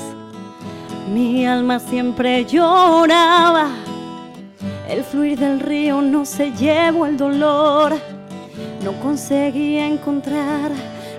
mi 1.12 1.46
alma 1.46 1.78
siempre 1.78 2.44
lloraba. 2.44 3.70
El 4.88 5.04
fluir 5.04 5.38
del 5.38 5.60
río 5.60 6.02
no 6.02 6.26
se 6.26 6.52
llevó 6.52 7.06
el 7.06 7.16
dolor, 7.16 7.96
no 8.84 8.92
conseguí 9.00 9.78
encontrar 9.78 10.70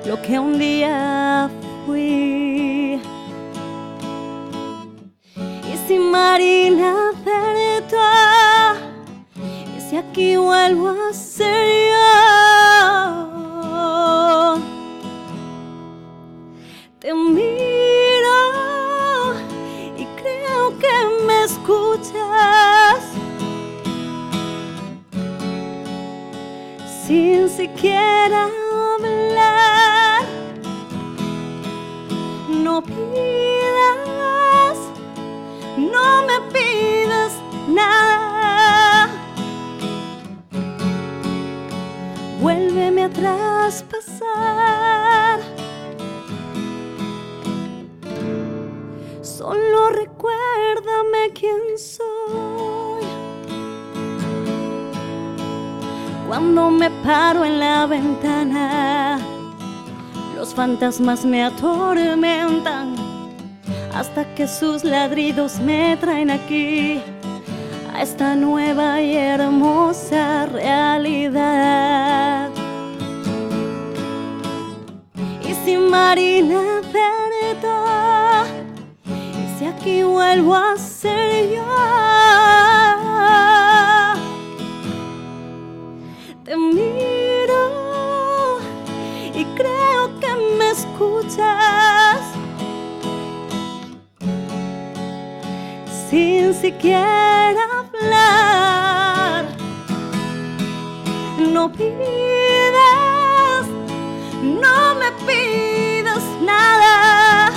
lo 0.06 0.22
que 0.22 0.38
un 0.38 0.60
día 0.60 1.50
fui. 1.88 3.00
Y 5.36 5.78
si 5.88 5.98
Marina 5.98 7.10
acertó, 7.10 7.98
y 7.98 8.39
si 9.90 9.98
aquí 9.98 10.38
vuelvo 10.38 10.90
a 10.90 11.14
ser 11.14 11.90
yo. 11.90 12.10
Te 17.00 17.12
miro 17.14 18.40
y 19.98 20.06
creo 20.22 20.78
que 20.78 20.94
me 21.26 21.44
escuchas 21.46 23.00
sin 27.04 27.50
siquiera 27.50 28.44
hablar. 28.44 30.24
No 32.50 32.84
pidas, 32.84 33.98
no 35.78 36.24
me 36.28 36.42
pidas 36.52 37.34
nada. 37.68 38.09
Traspasar. 43.14 44.30
Solo 49.22 49.90
recuérdame 49.90 51.32
quién 51.34 51.78
soy. 51.78 53.06
Cuando 56.28 56.70
me 56.70 56.90
paro 57.04 57.44
en 57.44 57.60
la 57.60 57.86
ventana, 57.88 59.20
los 60.36 60.54
fantasmas 60.54 61.26
me 61.26 61.44
atormentan 61.44 62.96
hasta 63.94 64.24
que 64.36 64.48
sus 64.48 64.84
ladridos 64.84 65.60
me 65.60 65.98
traen 65.98 66.30
aquí 66.32 67.02
a 67.94 68.02
esta 68.02 68.36
nueva 68.36 69.02
y 69.02 69.18
hermosa 69.18 70.46
realidad. 70.46 72.39
Si 75.70 75.78
Marina 75.78 76.82
verdad, 76.92 78.48
y 79.06 79.60
si 79.60 79.66
aquí 79.66 80.02
vuelvo 80.02 80.56
a 80.56 80.76
ser 80.78 81.50
yo. 81.56 81.64
Te 86.44 86.58
miro 86.58 87.64
y 89.36 89.46
creo 89.60 90.20
que 90.20 90.32
me 90.58 90.72
escuchas 90.72 92.22
sin 96.10 96.54
siquiera 96.56 97.64
hablar. 97.80 99.46
No 101.54 101.72
pidas, 101.72 102.49
no 104.62 104.96
me 104.96 105.12
pidas 105.26 106.24
nada. 106.42 107.52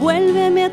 Vuélveme 0.00 0.64
a 0.64 0.72